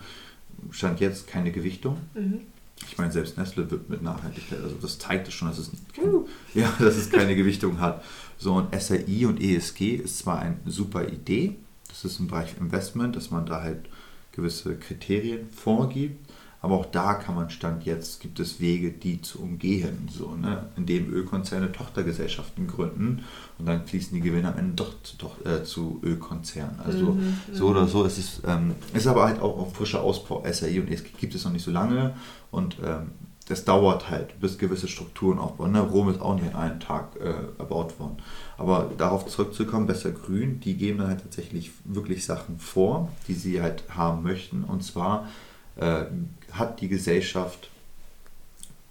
stand 0.71 1.00
jetzt 1.00 1.28
keine 1.28 1.52
Gewichtung. 1.52 1.97
Mhm. 2.14 2.40
Ich 2.89 2.99
meine, 2.99 3.12
selbst 3.12 3.39
Nestle 3.39 3.71
wird 3.71 3.88
mit 3.88 4.03
Nachhaltigkeit, 4.03 4.61
also 4.62 4.77
das 4.81 4.99
zeigt 4.99 5.29
es 5.29 5.35
schon, 5.35 5.49
dass 5.49 5.59
es, 5.59 5.71
Uh. 6.03 6.27
ja, 6.55 6.73
dass 6.79 6.97
es 6.97 7.11
keine 7.11 7.35
Gewichtung 7.37 7.81
hat. 7.81 8.03
So, 8.38 8.55
und 8.55 8.75
SRI 8.79 9.27
und 9.27 9.40
ESG 9.40 9.97
ist 9.97 10.18
zwar 10.18 10.40
eine 10.40 10.57
super 10.66 11.09
Idee, 11.09 11.57
das 11.88 12.05
ist 12.05 12.18
im 12.21 12.29
Bereich 12.29 12.57
Investment, 12.59 13.16
dass 13.16 13.31
man 13.31 13.47
da 13.47 13.62
halt 13.62 13.88
gewisse 14.33 14.77
Kriterien 14.77 15.49
vorgibt, 15.51 16.31
aber 16.62 16.77
auch 16.77 16.87
da 16.87 17.14
kann 17.14 17.35
man 17.35 17.51
Stand 17.51 17.85
jetzt, 17.85 18.21
gibt 18.21 18.38
es 18.38 18.61
Wege, 18.61 18.92
die 18.92 19.21
zu 19.21 19.42
umgehen, 19.42 20.09
so, 20.11 20.37
ne? 20.37 20.66
indem 20.77 21.12
Ölkonzerne 21.12 21.73
Tochtergesellschaften 21.73 22.68
gründen 22.68 23.25
und 23.59 23.66
dann 23.66 23.85
fließen 23.85 24.14
die 24.14 24.21
Gewinne 24.21 24.53
am 24.53 24.59
Ende 24.59 24.75
doch 24.75 24.95
zu, 25.03 25.16
doch, 25.18 25.45
äh, 25.45 25.64
zu 25.64 26.01
Ölkonzernen. 26.05 26.79
Also 26.81 27.12
Mhm, 27.14 27.37
so 27.53 27.66
oder 27.68 27.88
so 27.88 28.05
ist 28.05 28.18
es, 28.18 28.42
ähm, 28.47 28.77
ist 28.95 29.09
aber 29.09 29.25
halt 29.25 29.40
auch 29.40 29.66
ein 29.66 29.75
frischer 29.75 30.03
Ausbau. 30.03 30.45
SAI 30.51 30.81
und 30.81 30.88
ESG 30.88 31.11
gibt 31.18 31.35
es 31.35 31.45
noch 31.45 31.53
nicht 31.53 31.64
so 31.64 31.73
lange 31.73 32.14
und 32.53 32.77
ähm, 32.85 33.11
das 33.49 33.65
dauert 33.65 34.09
halt, 34.09 34.38
bis 34.41 34.57
gewisse 34.57 34.87
Strukturen 34.87 35.38
aufbauen. 35.38 35.73
Ne? 35.73 35.81
Rom 35.81 36.09
ist 36.09 36.21
auch 36.21 36.37
nicht 36.37 36.55
an 36.55 36.61
einem 36.61 36.81
Tag 36.81 37.17
äh, 37.21 37.35
erbaut 37.59 37.99
worden. 37.99 38.19
Aber 38.57 38.93
darauf 38.97 39.27
zurückzukommen, 39.27 39.87
besser 39.87 40.12
grün, 40.12 40.61
die 40.61 40.75
geben 40.75 40.99
dann 40.99 41.09
halt 41.09 41.23
tatsächlich 41.23 41.73
wirklich 41.85 42.25
Sachen 42.25 42.59
vor, 42.61 43.11
die 43.27 43.35
sie 43.35 43.61
halt 43.61 43.83
haben 43.91 44.23
möchten. 44.23 44.62
Und 44.62 44.85
zwar 44.85 45.29
äh, 45.77 46.05
hat 46.53 46.81
die 46.81 46.88
Gesellschaft 46.88 47.69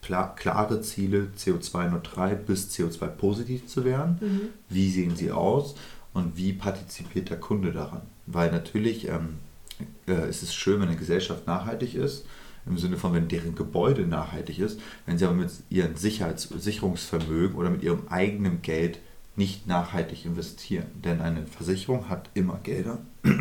klar, 0.02 0.36
klare 0.36 0.82
Ziele, 0.82 1.30
CO2-neutral 1.38 2.36
bis 2.36 2.70
CO2-positiv 2.72 3.68
zu 3.68 3.86
werden. 3.86 4.18
Mhm. 4.20 4.42
Wie 4.68 4.92
sehen 4.92 5.16
sie 5.16 5.32
aus 5.32 5.76
und 6.14 6.36
wie 6.36 6.52
partizipiert 6.52 7.30
der 7.30 7.40
Kunde 7.40 7.72
daran? 7.72 8.02
Weil 8.26 8.52
natürlich 8.52 9.08
ähm, 9.08 9.38
äh, 10.08 10.30
ist 10.30 10.44
es 10.44 10.54
schön, 10.54 10.82
wenn 10.82 10.90
eine 10.90 10.98
Gesellschaft 10.98 11.48
nachhaltig 11.48 11.96
ist, 11.96 12.26
im 12.66 12.78
Sinne 12.78 12.98
von, 12.98 13.14
wenn 13.14 13.28
deren 13.28 13.56
Gebäude 13.56 14.06
nachhaltig 14.06 14.60
ist, 14.60 14.80
wenn 15.06 15.18
sie 15.18 15.26
aber 15.26 15.34
mit 15.34 15.50
ihrem 15.70 15.96
Sicherheits 15.96 16.44
Sicherungsvermögen 16.44 17.56
oder 17.56 17.70
mit 17.70 17.84
ihrem 17.84 18.08
eigenen 18.10 18.62
Geld 18.62 19.00
nicht 19.36 19.68
nachhaltig 19.68 20.26
investieren. 20.26 20.86
Denn 21.04 21.22
eine 21.22 21.46
Versicherung 21.46 22.10
hat 22.10 22.30
immer 22.34 22.60
Gelder. 22.64 23.00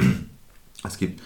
Es 0.82 0.96
gibt 0.96 1.20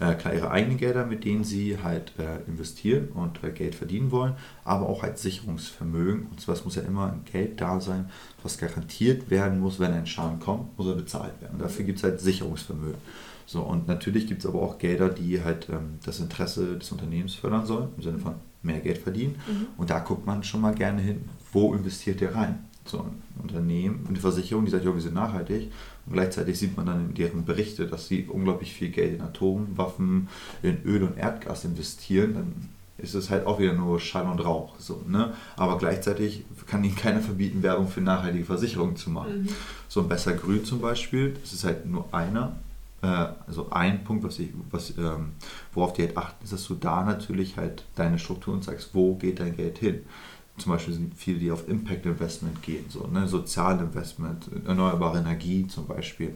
äh, 0.00 0.14
klar 0.14 0.34
ihre 0.34 0.50
eigenen 0.50 0.76
Gelder, 0.76 1.04
mit 1.04 1.24
denen 1.24 1.42
sie 1.42 1.78
halt 1.82 2.12
äh, 2.18 2.46
investieren 2.46 3.08
und 3.08 3.42
äh, 3.42 3.50
Geld 3.50 3.74
verdienen 3.74 4.10
wollen, 4.10 4.34
aber 4.64 4.88
auch 4.88 5.02
als 5.02 5.22
Sicherungsvermögen. 5.22 6.26
Und 6.26 6.40
zwar 6.40 6.54
es 6.54 6.64
muss 6.64 6.76
ja 6.76 6.82
immer 6.82 7.12
ein 7.12 7.24
Geld 7.24 7.60
da 7.60 7.80
sein, 7.80 8.10
was 8.42 8.58
garantiert 8.58 9.30
werden 9.30 9.60
muss, 9.60 9.80
wenn 9.80 9.92
ein 9.92 10.06
Schaden 10.06 10.40
kommt, 10.40 10.76
muss 10.78 10.86
er 10.86 10.94
bezahlt 10.94 11.40
werden. 11.40 11.54
Und 11.54 11.62
dafür 11.62 11.84
gibt 11.84 11.98
es 11.98 12.04
halt 12.04 12.20
Sicherungsvermögen. 12.20 13.00
So, 13.48 13.62
und 13.62 13.88
natürlich 13.88 14.26
gibt 14.26 14.44
es 14.44 14.46
aber 14.46 14.60
auch 14.60 14.76
Gelder, 14.76 15.08
die 15.08 15.42
halt 15.42 15.70
ähm, 15.70 16.00
das 16.04 16.20
Interesse 16.20 16.76
des 16.76 16.92
Unternehmens 16.92 17.34
fördern 17.34 17.64
sollen, 17.64 17.88
im 17.96 18.02
Sinne 18.02 18.18
von 18.18 18.34
mehr 18.62 18.78
Geld 18.80 18.98
verdienen. 18.98 19.36
Mhm. 19.48 19.68
Und 19.78 19.88
da 19.88 20.00
guckt 20.00 20.26
man 20.26 20.44
schon 20.44 20.60
mal 20.60 20.74
gerne 20.74 21.00
hin, 21.00 21.24
wo 21.54 21.72
investiert 21.72 22.20
ihr 22.20 22.34
rein? 22.34 22.58
So 22.84 22.98
ein 22.98 23.22
Unternehmen, 23.42 24.04
eine 24.06 24.18
Versicherung, 24.18 24.66
die 24.66 24.70
sagt, 24.70 24.84
ja, 24.84 24.92
wir 24.92 25.00
sind 25.00 25.14
nachhaltig. 25.14 25.72
Und 26.04 26.12
gleichzeitig 26.12 26.58
sieht 26.58 26.76
man 26.76 26.84
dann 26.84 27.08
in 27.08 27.14
deren 27.14 27.46
Berichte, 27.46 27.86
dass 27.86 28.06
sie 28.06 28.26
unglaublich 28.26 28.74
viel 28.74 28.90
Geld 28.90 29.14
in 29.14 29.22
Atomwaffen, 29.22 30.28
in 30.62 30.82
Öl 30.84 31.02
und 31.02 31.16
Erdgas 31.16 31.64
investieren. 31.64 32.34
Dann 32.34 32.68
ist 32.98 33.14
es 33.14 33.30
halt 33.30 33.46
auch 33.46 33.58
wieder 33.58 33.72
nur 33.72 33.98
Schall 33.98 34.26
und 34.26 34.40
Rauch. 34.40 34.78
So, 34.78 35.02
ne? 35.08 35.32
Aber 35.56 35.78
gleichzeitig 35.78 36.44
kann 36.66 36.84
ihnen 36.84 36.96
keiner 36.96 37.20
verbieten, 37.20 37.62
Werbung 37.62 37.88
für 37.88 38.02
nachhaltige 38.02 38.44
Versicherungen 38.44 38.96
zu 38.96 39.08
machen. 39.08 39.44
Mhm. 39.44 39.48
So 39.88 40.02
ein 40.02 40.08
besser 40.08 40.34
Grün 40.34 40.66
zum 40.66 40.82
Beispiel, 40.82 41.34
das 41.40 41.54
ist 41.54 41.64
halt 41.64 41.86
nur 41.86 42.12
einer. 42.12 42.54
Äh, 43.02 43.26
also 43.46 43.70
ein 43.70 44.04
Punkt, 44.04 44.24
was 44.24 44.38
ich, 44.38 44.50
was, 44.70 44.96
ähm, 44.98 45.32
worauf 45.72 45.92
die 45.92 46.02
halt 46.02 46.16
achten, 46.16 46.44
ist, 46.44 46.52
dass 46.52 46.66
du 46.66 46.74
da 46.74 47.04
natürlich 47.04 47.56
halt 47.56 47.84
deine 47.94 48.18
Strukturen 48.18 48.62
zeigst, 48.62 48.90
wo 48.94 49.14
geht 49.14 49.40
dein 49.40 49.56
Geld 49.56 49.78
hin. 49.78 50.02
Zum 50.56 50.72
Beispiel 50.72 50.94
sind 50.94 51.14
viele, 51.14 51.38
die 51.38 51.52
auf 51.52 51.68
Impact 51.68 52.04
Investment 52.04 52.62
gehen, 52.62 52.84
so 52.88 53.06
ne? 53.06 53.28
Sozialinvestment, 53.28 54.50
erneuerbare 54.66 55.18
Energie 55.18 55.68
zum 55.68 55.86
Beispiel. 55.86 56.34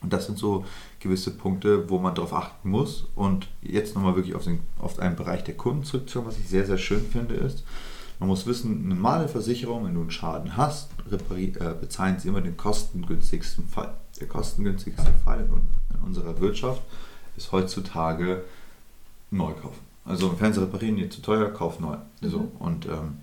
Und 0.00 0.12
das 0.12 0.26
sind 0.26 0.38
so 0.38 0.64
gewisse 1.00 1.32
Punkte, 1.32 1.88
wo 1.88 1.98
man 1.98 2.14
darauf 2.14 2.34
achten 2.34 2.70
muss. 2.70 3.06
Und 3.14 3.48
jetzt 3.62 3.94
nochmal 3.94 4.16
wirklich 4.16 4.34
auf, 4.34 4.44
den, 4.44 4.60
auf 4.78 4.98
einen 4.98 5.16
Bereich 5.16 5.44
der 5.44 5.56
Kunden 5.56 5.84
zurückzukommen, 5.84 6.28
was 6.28 6.38
ich 6.38 6.48
sehr, 6.48 6.66
sehr 6.66 6.78
schön 6.78 7.04
finde, 7.04 7.34
ist, 7.34 7.64
man 8.18 8.28
muss 8.28 8.46
wissen, 8.46 8.84
eine 8.84 8.94
normale 8.94 9.28
Versicherung, 9.28 9.84
wenn 9.84 9.94
du 9.94 10.00
einen 10.00 10.10
Schaden 10.12 10.56
hast, 10.56 10.90
äh, 11.10 11.74
bezahlen 11.80 12.20
sie 12.20 12.28
immer 12.28 12.40
den 12.40 12.56
kostengünstigsten 12.56 13.66
Fall. 13.66 13.94
Der 14.22 14.28
kostengünstigste 14.28 15.12
Fall 15.24 15.40
in, 15.40 15.50
un- 15.52 15.68
in 15.94 16.00
unserer 16.06 16.38
Wirtschaft 16.40 16.80
ist 17.36 17.50
heutzutage 17.50 18.44
neu 19.32 19.52
kaufen. 19.52 19.80
Also 20.04 20.30
ein 20.30 20.36
Fernseher 20.36 20.62
reparieren, 20.62 20.94
dir 20.96 21.10
zu 21.10 21.22
teuer, 21.22 21.50
kauf 21.50 21.80
neu. 21.80 21.96
So, 22.20 22.38
Mhm. 22.38 22.48
und 22.60 22.86
ähm, 22.86 23.18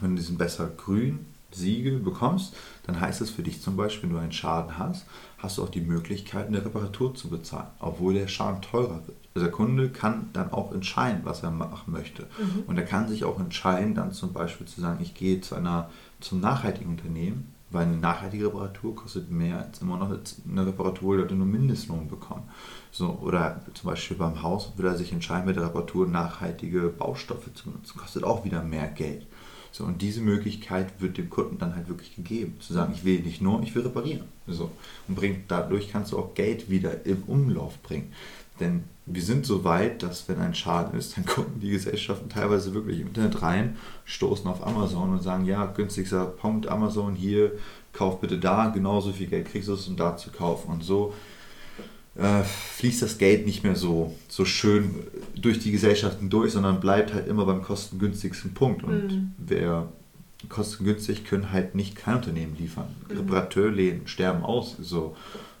wenn 0.00 0.10
du 0.10 0.16
diesen 0.22 0.38
besser 0.38 0.68
grün 0.68 1.26
Siegel 1.50 1.98
bekommst, 1.98 2.54
dann 2.86 3.00
heißt 3.00 3.20
es 3.20 3.30
für 3.30 3.42
dich 3.42 3.60
zum 3.60 3.76
Beispiel, 3.76 4.08
wenn 4.10 4.16
du 4.16 4.22
einen 4.22 4.32
Schaden 4.32 4.78
hast, 4.78 5.06
hast 5.38 5.58
du 5.58 5.64
auch 5.64 5.68
die 5.70 5.80
Möglichkeit, 5.80 6.46
eine 6.46 6.64
Reparatur 6.64 7.14
zu 7.16 7.28
bezahlen, 7.28 7.66
obwohl 7.80 8.14
der 8.14 8.28
Schaden 8.28 8.62
teurer 8.62 9.00
wird. 9.06 9.16
Also 9.34 9.46
der 9.46 9.50
Kunde 9.52 9.88
kann 9.90 10.30
dann 10.34 10.52
auch 10.52 10.72
entscheiden, 10.72 11.22
was 11.24 11.42
er 11.42 11.50
machen 11.50 11.92
möchte. 11.92 12.22
Mhm. 12.38 12.62
Und 12.68 12.78
er 12.78 12.84
kann 12.84 13.08
sich 13.08 13.24
auch 13.24 13.40
entscheiden, 13.40 13.94
dann 13.96 14.12
zum 14.12 14.32
Beispiel 14.32 14.66
zu 14.68 14.80
sagen, 14.80 15.00
ich 15.02 15.14
gehe 15.14 15.40
zu 15.40 15.56
einer, 15.56 15.90
zum 16.20 16.38
nachhaltigen 16.40 16.90
Unternehmen, 16.90 17.52
weil 17.72 17.86
eine 17.86 17.96
nachhaltige 17.96 18.46
Reparatur 18.46 18.94
kostet 18.94 19.30
mehr 19.30 19.58
als 19.58 19.80
immer 19.80 19.96
noch 19.96 20.10
eine 20.10 20.66
Reparatur, 20.66 21.16
die 21.16 21.22
Leute 21.22 21.34
nur 21.34 21.46
Mindestlohn 21.46 22.08
bekommen. 22.08 22.44
So, 22.90 23.18
oder 23.22 23.60
zum 23.74 23.90
Beispiel 23.90 24.16
beim 24.16 24.42
Haus 24.42 24.72
würde 24.76 24.90
er 24.90 24.96
sich 24.96 25.12
entscheiden, 25.12 25.46
mit 25.46 25.56
der 25.56 25.64
Reparatur 25.64 26.06
nachhaltige 26.06 26.88
Baustoffe 26.88 27.52
zu 27.54 27.70
benutzen. 27.70 27.98
Kostet 27.98 28.24
auch 28.24 28.44
wieder 28.44 28.62
mehr 28.62 28.88
Geld. 28.88 29.26
So, 29.72 29.84
und 29.84 30.02
diese 30.02 30.20
Möglichkeit 30.20 31.00
wird 31.00 31.16
dem 31.16 31.30
Kunden 31.30 31.56
dann 31.56 31.74
halt 31.74 31.88
wirklich 31.88 32.14
gegeben, 32.14 32.56
zu 32.60 32.74
sagen, 32.74 32.92
ich 32.94 33.06
will 33.06 33.20
nicht 33.20 33.40
nur, 33.40 33.62
ich 33.62 33.74
will 33.74 33.82
reparieren. 33.82 34.26
So, 34.46 34.70
und 35.08 35.14
bringt, 35.14 35.50
dadurch 35.50 35.90
kannst 35.90 36.12
du 36.12 36.18
auch 36.18 36.34
Geld 36.34 36.68
wieder 36.68 37.06
im 37.06 37.22
Umlauf 37.22 37.82
bringen. 37.82 38.12
Denn 38.60 38.84
wir 39.06 39.22
sind 39.22 39.46
so 39.46 39.64
weit, 39.64 40.02
dass 40.02 40.28
wenn 40.28 40.38
ein 40.38 40.54
Schaden 40.54 40.98
ist, 40.98 41.16
dann 41.16 41.26
gucken 41.26 41.60
die 41.60 41.70
Gesellschaften 41.70 42.28
teilweise 42.28 42.74
wirklich 42.74 43.00
im 43.00 43.08
Internet 43.08 43.42
rein, 43.42 43.76
stoßen 44.04 44.48
auf 44.48 44.66
Amazon 44.66 45.10
und 45.10 45.22
sagen, 45.22 45.44
ja, 45.44 45.66
günstigster 45.66 46.26
Punkt 46.26 46.68
Amazon 46.68 47.14
hier, 47.14 47.52
kauf 47.92 48.20
bitte 48.20 48.38
da, 48.38 48.68
genauso 48.68 49.12
viel 49.12 49.26
Geld 49.26 49.48
kriegst 49.48 49.68
du 49.68 49.74
es, 49.74 49.88
um 49.88 49.96
da 49.96 50.16
zu 50.16 50.30
kaufen. 50.30 50.70
Und 50.70 50.84
so 50.84 51.14
äh, 52.14 52.42
fließt 52.42 53.02
das 53.02 53.18
Geld 53.18 53.46
nicht 53.46 53.64
mehr 53.64 53.76
so, 53.76 54.14
so 54.28 54.44
schön 54.44 54.94
durch 55.34 55.58
die 55.58 55.72
Gesellschaften 55.72 56.30
durch, 56.30 56.52
sondern 56.52 56.80
bleibt 56.80 57.12
halt 57.12 57.26
immer 57.26 57.44
beim 57.44 57.62
kostengünstigsten 57.62 58.54
Punkt. 58.54 58.84
Und 58.84 59.12
mhm. 59.12 59.32
wer 59.38 59.88
kostengünstig 60.48 61.24
können 61.24 61.52
halt 61.52 61.74
nicht 61.74 61.96
kein 61.96 62.16
Unternehmen 62.16 62.56
liefern. 62.56 62.94
Mhm. 63.08 63.16
Reparateurläden 63.16 64.06
sterben 64.06 64.44
aus, 64.44 64.76
so, 64.80 65.16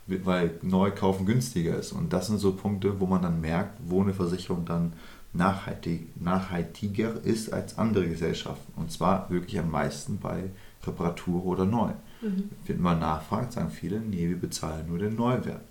weil 0.06 0.50
Neukaufen 0.62 1.26
günstiger 1.26 1.76
ist. 1.78 1.92
Und 1.92 2.12
das 2.12 2.26
sind 2.26 2.38
so 2.38 2.52
Punkte, 2.52 3.00
wo 3.00 3.06
man 3.06 3.22
dann 3.22 3.40
merkt, 3.40 3.78
wo 3.84 4.02
eine 4.02 4.14
Versicherung 4.14 4.64
dann 4.64 4.92
nachhaltig, 5.32 6.08
nachhaltiger 6.20 7.14
ist 7.24 7.52
als 7.52 7.78
andere 7.78 8.08
Gesellschaften. 8.08 8.72
Und 8.76 8.90
zwar 8.92 9.30
wirklich 9.30 9.58
am 9.58 9.70
meisten 9.70 10.18
bei 10.18 10.50
Reparatur 10.86 11.44
oder 11.44 11.64
Neu. 11.64 11.90
Mhm. 12.20 12.50
Wenn 12.66 12.80
man 12.80 12.98
nachfragt, 12.98 13.52
sagen 13.52 13.70
viele, 13.70 14.00
nee, 14.00 14.28
wir 14.28 14.38
bezahlen 14.38 14.86
nur 14.88 14.98
den 14.98 15.16
Neuwert. 15.16 15.62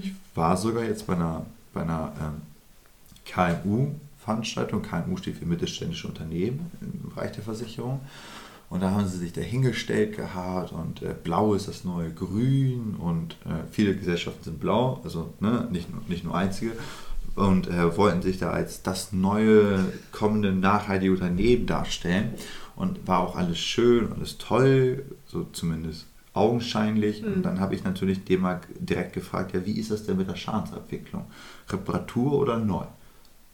Ich 0.00 0.12
war 0.34 0.56
sogar 0.56 0.84
jetzt 0.84 1.06
bei 1.06 1.14
einer, 1.14 1.46
bei 1.72 1.82
einer 1.82 2.12
ähm, 2.20 2.42
KMU-Veranstaltung. 3.24 4.82
KMU 4.82 5.16
steht 5.16 5.36
für 5.36 5.46
mittelständische 5.46 6.08
Unternehmen 6.08 6.70
im 6.80 7.08
Bereich 7.08 7.32
der 7.32 7.42
Versicherung. 7.42 8.00
Und 8.70 8.82
da 8.82 8.90
haben 8.90 9.06
sie 9.08 9.16
sich 9.16 9.32
dahingestellt 9.32 10.16
gehabt 10.16 10.72
und 10.72 11.02
äh, 11.02 11.14
blau 11.22 11.54
ist 11.54 11.68
das 11.68 11.84
neue 11.84 12.10
grün 12.12 12.96
und 12.98 13.34
äh, 13.46 13.64
viele 13.70 13.96
Gesellschaften 13.96 14.44
sind 14.44 14.60
blau, 14.60 15.00
also 15.04 15.32
ne, 15.40 15.66
nicht, 15.70 15.90
nur, 15.90 16.02
nicht 16.06 16.24
nur 16.24 16.34
einzige. 16.34 16.72
Und 17.34 17.68
äh, 17.68 17.96
wollten 17.96 18.20
sich 18.20 18.38
da 18.38 18.50
als 18.50 18.82
das 18.82 19.12
neue 19.12 19.84
kommende 20.12 20.52
nachhaltige 20.52 21.12
Unternehmen 21.12 21.66
darstellen. 21.66 22.34
Und 22.74 23.08
war 23.08 23.20
auch 23.20 23.36
alles 23.36 23.58
schön, 23.58 24.12
alles 24.12 24.38
toll, 24.38 25.04
so 25.26 25.44
zumindest 25.52 26.06
augenscheinlich. 26.32 27.22
Mhm. 27.22 27.34
Und 27.34 27.42
dann 27.42 27.60
habe 27.60 27.74
ich 27.74 27.84
natürlich 27.84 28.24
dem 28.24 28.42
mal 28.42 28.60
direkt 28.78 29.12
gefragt, 29.12 29.54
ja, 29.54 29.64
wie 29.66 29.78
ist 29.78 29.90
das 29.90 30.04
denn 30.04 30.16
mit 30.16 30.28
der 30.28 30.36
Schadensabwicklung? 30.36 31.24
Reparatur 31.68 32.32
oder 32.34 32.58
neu? 32.58 32.84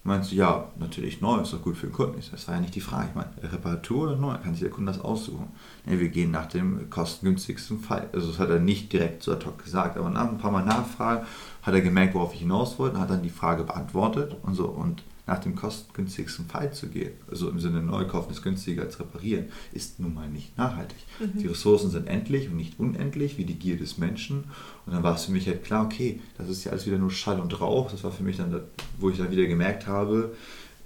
Meinst 0.07 0.33
du, 0.33 0.37
ja, 0.37 0.71
natürlich 0.77 1.23
neu, 1.23 1.41
ist 1.41 1.55
doch 1.55 1.63
gut 1.63 1.79
für 1.79 1.87
den 1.87 1.95
Kunden. 1.95 2.21
Das 2.31 2.47
war 2.47 2.57
ja 2.57 2.61
nicht 2.61 2.75
die 2.75 2.83
Frage. 2.83 3.09
Ich 3.09 3.15
meine, 3.15 3.31
Reparatur 3.43 4.09
oder 4.09 4.17
neu, 4.17 4.35
kann 4.35 4.53
sich 4.53 4.61
der 4.61 4.71
Kunde 4.71 4.93
das 4.93 5.01
aussuchen. 5.01 5.49
Nee, 5.87 5.99
wir 5.99 6.11
gehen 6.11 6.31
nach 6.31 6.45
dem 6.45 6.91
kostengünstigsten 6.91 7.81
Fall. 7.81 8.11
Also 8.13 8.29
das 8.29 8.39
hat 8.39 8.51
er 8.51 8.59
nicht 8.59 8.93
direkt 8.93 9.23
zu 9.23 9.33
ad 9.33 9.47
hoc 9.47 9.65
gesagt, 9.65 9.97
aber 9.97 10.11
nach 10.11 10.29
ein 10.29 10.37
paar 10.37 10.51
Mal 10.51 10.63
Nachfragen 10.63 11.27
hat 11.63 11.73
er 11.73 11.81
gemerkt, 11.81 12.15
worauf 12.15 12.35
ich 12.35 12.41
hinaus 12.41 12.79
wollte 12.79 12.97
und 12.97 13.01
hat 13.01 13.09
dann 13.09 13.23
die 13.23 13.31
Frage 13.31 13.65
beantwortet 13.65 14.37
und 14.43 14.55
so. 14.55 14.67
Und 14.67 15.03
nach 15.27 15.39
dem 15.39 15.55
kostengünstigsten 15.55 16.47
Fall 16.47 16.75
zu 16.75 16.89
gehen, 16.89 17.13
also 17.31 17.49
im 17.49 17.59
Sinne 17.59 17.83
Neukaufen 17.83 18.31
ist 18.31 18.43
günstiger 18.43 18.83
als 18.83 19.01
reparieren, 19.01 19.47
ist 19.73 19.99
nun 20.01 20.13
mal 20.13 20.29
nicht 20.29 20.59
nachhaltig. 20.59 20.99
Mhm. 21.19 21.39
Die 21.39 21.47
Ressourcen 21.47 21.91
sind 21.91 22.09
endlich 22.09 22.51
und 22.51 22.57
nicht 22.57 22.79
unendlich, 22.79 23.39
wie 23.39 23.47
die 23.47 23.59
Gier 23.59 23.79
des 23.79 23.97
Menschen. 23.97 24.45
Und 24.87 24.93
dann 24.93 25.03
war 25.03 25.15
es 25.15 25.25
für 25.25 25.33
mich 25.33 25.47
halt 25.47 25.65
klar, 25.65 25.85
okay, 25.85 26.21
das 26.37 26.49
ist 26.49 26.65
ja 26.65 26.73
alles 26.73 26.87
wieder 26.87 26.99
nur 26.99 27.11
Schall 27.11 27.41
und 27.41 27.59
Rauch. 27.61 27.91
Das 27.91 28.05
war 28.05 28.11
für 28.11 28.23
mich 28.23 28.37
dann, 28.37 28.53
das, 28.53 28.63
wo 28.99 29.11
ich 29.11 29.19
dann 29.19 29.31
wieder 29.31 29.47
gemerkt 29.47 29.87
habe, 29.87 30.35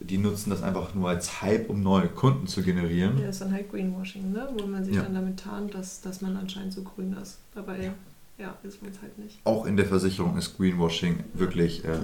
die 0.01 0.19
nutzen 0.19 0.51
das 0.51 0.63
einfach 0.63 0.95
nur 0.95 1.09
als 1.09 1.43
Hype, 1.43 1.69
um 1.69 1.83
neue 1.83 2.09
Kunden 2.09 2.47
zu 2.47 2.63
generieren. 2.63 3.19
Ja, 3.21 3.29
ist 3.29 3.41
dann 3.41 3.53
halt 3.53 3.71
Greenwashing, 3.71 4.33
ne? 4.33 4.49
wo 4.57 4.67
man 4.67 4.85
sich 4.85 4.95
ja. 4.95 5.03
dann 5.03 5.15
damit 5.15 5.41
tarnt, 5.41 5.75
dass, 5.75 6.01
dass 6.01 6.21
man 6.21 6.37
anscheinend 6.37 6.73
so 6.73 6.83
grün 6.83 7.17
ist. 7.21 7.39
Dabei, 7.55 7.85
ja, 7.85 7.95
ja 8.39 8.57
ist 8.63 8.81
man 8.81 8.93
es 8.93 9.03
halt 9.03 9.19
nicht. 9.19 9.41
Auch 9.45 9.67
in 9.67 9.77
der 9.77 9.87
Versicherung 9.87 10.37
ist 10.37 10.57
Greenwashing 10.57 11.25
wirklich... 11.35 11.85
Äh, 11.85 11.99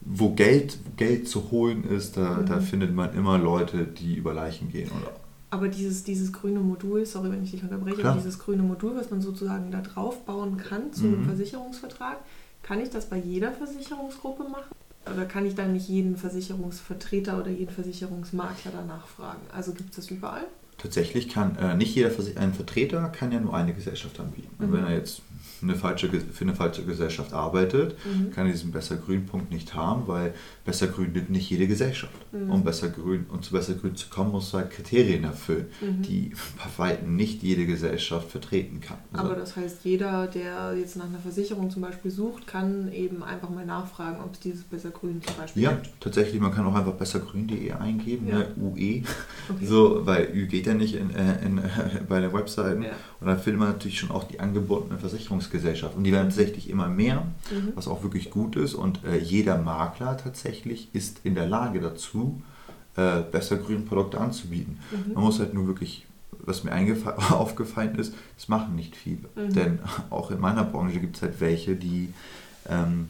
wo 0.00 0.30
Geld, 0.30 0.78
Geld 0.96 1.28
zu 1.28 1.50
holen 1.50 1.84
ist, 1.84 2.16
da, 2.16 2.38
mhm. 2.38 2.46
da 2.46 2.60
findet 2.60 2.94
man 2.94 3.14
immer 3.14 3.36
Leute, 3.36 3.84
die 3.84 4.14
über 4.14 4.32
Leichen 4.32 4.70
gehen. 4.70 4.90
Oder? 4.90 5.12
Aber 5.50 5.68
dieses, 5.68 6.04
dieses 6.04 6.32
grüne 6.32 6.60
Modul, 6.60 7.06
sorry, 7.06 7.30
wenn 7.30 7.42
ich 7.42 7.52
dich 7.52 7.62
unterbreche, 7.62 8.00
Klar. 8.00 8.16
dieses 8.16 8.38
grüne 8.38 8.62
Modul, 8.62 8.96
was 8.96 9.10
man 9.10 9.22
sozusagen 9.22 9.70
da 9.70 9.80
drauf 9.80 10.24
bauen 10.26 10.58
kann 10.58 10.92
zu 10.92 11.04
einem 11.04 11.22
mhm. 11.22 11.26
Versicherungsvertrag, 11.26 12.18
kann 12.62 12.80
ich 12.80 12.90
das 12.90 13.06
bei 13.06 13.16
jeder 13.16 13.52
Versicherungsgruppe 13.52 14.44
machen? 14.44 14.74
Oder 15.10 15.24
kann 15.24 15.46
ich 15.46 15.54
da 15.54 15.66
nicht 15.66 15.88
jeden 15.88 16.16
Versicherungsvertreter 16.16 17.38
oder 17.38 17.50
jeden 17.50 17.72
Versicherungsmakler 17.72 18.72
danach 18.74 19.06
fragen? 19.06 19.40
Also 19.54 19.72
gibt 19.72 19.90
es 19.90 19.96
das 19.96 20.10
überall? 20.10 20.44
Tatsächlich 20.76 21.28
kann 21.30 21.56
äh, 21.56 21.74
nicht 21.74 21.94
jeder 21.94 22.10
ein 22.36 22.52
Vertreter 22.52 23.08
kann 23.08 23.32
ja 23.32 23.40
nur 23.40 23.54
eine 23.54 23.72
Gesellschaft 23.72 24.20
anbieten. 24.20 24.54
Mhm. 24.58 24.64
Und 24.64 24.72
wenn 24.74 24.84
er 24.84 24.92
jetzt 24.92 25.22
eine 25.62 25.74
falsche, 25.74 26.08
für 26.08 26.44
eine 26.44 26.54
falsche 26.54 26.84
Gesellschaft 26.84 27.32
arbeitet, 27.32 27.96
mhm. 28.04 28.30
kann 28.30 28.46
diesen 28.46 28.72
Besser-Grün-Punkt 28.72 29.50
nicht 29.50 29.74
haben, 29.74 30.06
weil 30.06 30.34
Besser-Grün 30.64 31.12
nimmt 31.12 31.30
nicht 31.30 31.50
jede 31.50 31.66
Gesellschaft. 31.66 32.12
Mhm. 32.32 32.50
Um 32.50 32.64
Besser-Grün 32.64 33.26
und 33.28 33.44
zu 33.44 33.52
Besser-Grün 33.52 33.96
zu 33.96 34.08
kommen, 34.08 34.32
muss 34.32 34.52
halt 34.54 34.70
Kriterien 34.70 35.24
erfüllen, 35.24 35.66
mhm. 35.80 36.02
die 36.02 36.32
bei 36.56 36.84
weitem 36.84 37.16
nicht 37.16 37.42
jede 37.42 37.66
Gesellschaft 37.66 38.30
vertreten 38.30 38.80
kann. 38.80 38.98
Also 39.12 39.24
Aber 39.24 39.34
das 39.36 39.56
heißt, 39.56 39.84
jeder, 39.84 40.26
der 40.26 40.74
jetzt 40.78 40.96
nach 40.96 41.06
einer 41.06 41.18
Versicherung 41.18 41.70
zum 41.70 41.82
Beispiel 41.82 42.10
sucht, 42.10 42.46
kann 42.46 42.92
eben 42.92 43.22
einfach 43.22 43.50
mal 43.50 43.66
nachfragen, 43.66 44.18
ob 44.22 44.34
es 44.34 44.40
dieses 44.40 44.64
Besser-Grün 44.64 45.22
zum 45.22 45.36
Beispiel 45.36 45.62
ja, 45.62 45.72
gibt. 45.72 45.86
Ja, 45.86 45.92
tatsächlich, 46.00 46.40
man 46.40 46.52
kann 46.52 46.66
auch 46.66 46.74
einfach 46.74 46.94
bessergrün.de 46.94 47.72
eingeben, 47.72 48.28
ja. 48.28 48.38
ne, 48.38 48.46
UE, 48.56 49.02
okay. 49.48 49.66
so, 49.66 50.06
weil 50.06 50.30
Ü 50.32 50.46
geht 50.46 50.66
ja 50.66 50.74
nicht 50.74 50.94
in, 50.94 51.10
äh, 51.10 51.44
in, 51.44 51.58
in, 51.58 51.60
bei 52.08 52.20
den 52.20 52.32
Webseiten. 52.32 52.82
Ja. 52.82 52.90
Und 53.20 53.26
dann 53.26 53.38
findet 53.38 53.60
man 53.60 53.68
natürlich 53.70 53.98
schon 53.98 54.10
auch 54.10 54.24
die 54.24 54.40
angebotenen 54.40 54.98
Versicherungs 54.98 55.47
Versicherungsgesellschaft. 55.48 55.96
Und 55.96 56.04
die 56.04 56.12
werden 56.12 56.28
tatsächlich 56.28 56.70
immer 56.70 56.88
mehr, 56.88 57.26
mhm. 57.50 57.72
was 57.74 57.88
auch 57.88 58.02
wirklich 58.02 58.30
gut 58.30 58.56
ist. 58.56 58.74
Und 58.74 59.04
äh, 59.04 59.18
jeder 59.18 59.58
Makler 59.58 60.16
tatsächlich 60.16 60.88
ist 60.92 61.20
in 61.24 61.34
der 61.34 61.46
Lage 61.46 61.80
dazu, 61.80 62.40
äh, 62.96 63.20
besser 63.20 63.56
grüne 63.56 63.80
Produkte 63.80 64.20
anzubieten. 64.20 64.78
Mhm. 64.90 65.14
Man 65.14 65.24
muss 65.24 65.38
halt 65.38 65.54
nur 65.54 65.66
wirklich, 65.66 66.06
was 66.40 66.64
mir 66.64 66.72
aufgefallen 67.30 67.96
ist, 67.96 68.14
das 68.36 68.48
machen 68.48 68.76
nicht 68.76 68.96
viele. 68.96 69.28
Mhm. 69.34 69.52
Denn 69.54 69.78
auch 70.10 70.30
in 70.30 70.40
meiner 70.40 70.64
Branche 70.64 71.00
gibt 71.00 71.16
es 71.16 71.22
halt 71.22 71.40
welche, 71.40 71.76
die 71.76 72.12
ähm, 72.68 73.08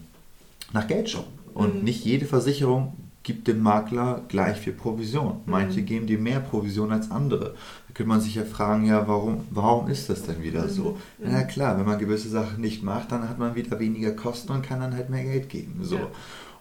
nach 0.73 0.87
Geld 0.87 1.09
schauen. 1.09 1.39
Und 1.53 1.79
mhm. 1.79 1.83
nicht 1.83 2.05
jede 2.05 2.25
Versicherung 2.25 2.93
gibt 3.29 3.47
dem 3.47 3.61
Makler 3.61 4.23
gleich 4.27 4.57
viel 4.57 4.73
Provision. 4.73 5.41
Manche 5.45 5.81
mhm. 5.81 5.85
geben 5.85 6.07
dir 6.07 6.17
mehr 6.17 6.39
Provision 6.39 6.91
als 6.91 7.11
andere. 7.11 7.53
Da 7.87 7.93
könnte 7.93 8.09
man 8.09 8.21
sich 8.21 8.33
ja 8.33 8.43
fragen, 8.43 8.87
ja, 8.87 9.07
warum, 9.07 9.45
warum 9.51 9.87
ist 9.87 10.09
das 10.09 10.23
denn 10.23 10.41
wieder 10.41 10.67
so? 10.67 10.97
Mhm. 11.19 11.27
Na 11.31 11.43
klar, 11.43 11.77
wenn 11.77 11.85
man 11.85 11.99
gewisse 11.99 12.27
Sachen 12.27 12.59
nicht 12.59 12.81
macht, 12.81 13.11
dann 13.11 13.29
hat 13.29 13.37
man 13.37 13.53
wieder 13.53 13.79
weniger 13.79 14.13
Kosten 14.13 14.51
und 14.51 14.63
kann 14.63 14.79
dann 14.79 14.95
halt 14.95 15.11
mehr 15.11 15.23
Geld 15.23 15.47
geben. 15.47 15.81
So. 15.83 15.97
Ja. 15.97 16.07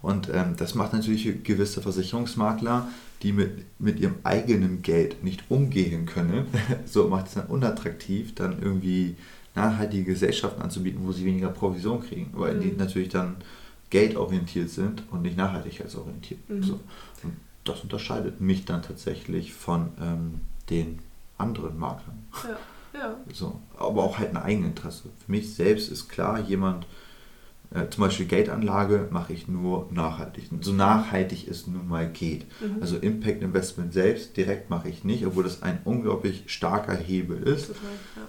Und 0.03 0.29
ähm, 0.29 0.57
das 0.59 0.75
macht 0.75 0.93
natürlich 0.93 1.43
gewisse 1.43 1.81
Versicherungsmakler, 1.81 2.89
die 3.23 3.33
mit, 3.33 3.65
mit 3.79 3.99
ihrem 3.99 4.17
eigenen 4.23 4.83
Geld 4.83 5.25
nicht 5.25 5.45
umgehen 5.49 6.05
können, 6.05 6.49
so 6.85 7.09
macht 7.09 7.29
es 7.29 7.35
dann 7.35 7.47
unattraktiv, 7.47 8.35
dann 8.35 8.61
irgendwie 8.61 9.17
nachhaltige 9.55 10.05
Gesellschaften 10.05 10.61
anzubieten, 10.61 11.01
wo 11.03 11.13
sie 11.13 11.25
weniger 11.25 11.49
Provision 11.49 12.03
kriegen, 12.03 12.29
weil 12.35 12.57
mhm. 12.57 12.61
die 12.61 12.73
natürlich 12.77 13.09
dann 13.09 13.37
geldorientiert 13.91 14.71
sind 14.71 15.03
und 15.11 15.23
nicht 15.23 15.37
nachhaltigkeitsorientiert. 15.37 16.49
Mhm. 16.49 16.63
So. 16.63 16.81
Und 17.23 17.37
das 17.65 17.81
unterscheidet 17.83 18.41
mich 18.41 18.65
dann 18.65 18.83
tatsächlich 18.83 19.53
von 19.53 19.91
ähm, 20.01 20.41
den 20.71 20.99
anderen 21.39 21.79
Maklern. 21.79 22.25
Ja, 22.45 23.01
ja. 23.01 23.17
So. 23.33 23.61
Aber 23.77 24.03
auch 24.03 24.19
halt 24.19 24.31
ein 24.31 24.37
Eigeninteresse. 24.37 25.05
Für 25.25 25.31
mich 25.31 25.55
selbst 25.55 25.91
ist 25.91 26.09
klar, 26.09 26.41
jemand, 26.41 26.87
äh, 27.71 27.89
zum 27.89 28.03
Beispiel 28.03 28.27
Geldanlage 28.27 29.09
mache 29.11 29.33
ich 29.33 29.49
nur 29.49 29.89
nachhaltig. 29.93 30.51
So 30.61 30.73
nachhaltig 30.73 31.49
es 31.49 31.67
nun 31.67 31.89
mal 31.89 32.09
geht. 32.09 32.47
Mhm. 32.61 32.83
Also 32.83 32.97
Impact 32.97 33.43
Investment 33.43 33.93
selbst 33.93 34.37
direkt 34.37 34.71
mache 34.71 34.89
ich 34.89 35.05
nicht, 35.05 35.25
obwohl 35.27 35.45
das 35.45 35.63
ein 35.63 35.81
unglaublich 35.85 36.45
starker 36.47 36.95
Hebel 36.95 37.43
ist. 37.43 37.69
Total, 37.69 37.83
ja 38.17 38.23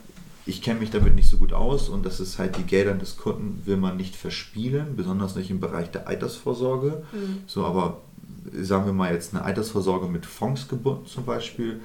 ich 0.49 0.61
kenne 0.63 0.79
mich 0.79 0.89
damit 0.89 1.15
nicht 1.15 1.29
so 1.29 1.37
gut 1.37 1.53
aus 1.53 1.89
und 1.89 2.05
das 2.05 2.19
ist 2.19 2.39
halt 2.39 2.57
die 2.57 2.63
Gelder 2.63 2.95
des 2.95 3.17
Kunden 3.17 3.61
will 3.65 3.77
man 3.77 3.97
nicht 3.97 4.15
verspielen, 4.15 4.95
besonders 4.95 5.35
nicht 5.35 5.51
im 5.51 5.59
Bereich 5.59 5.91
der 5.91 6.07
Altersvorsorge. 6.07 7.03
Mhm. 7.11 7.37
So, 7.45 7.65
aber 7.65 8.01
sagen 8.53 8.85
wir 8.85 8.93
mal 8.93 9.13
jetzt 9.13 9.33
eine 9.33 9.43
Altersvorsorge 9.45 10.07
mit 10.07 10.25
Fonds 10.25 10.67
gebunden 10.67 11.05
zum 11.05 11.25
Beispiel, 11.25 11.79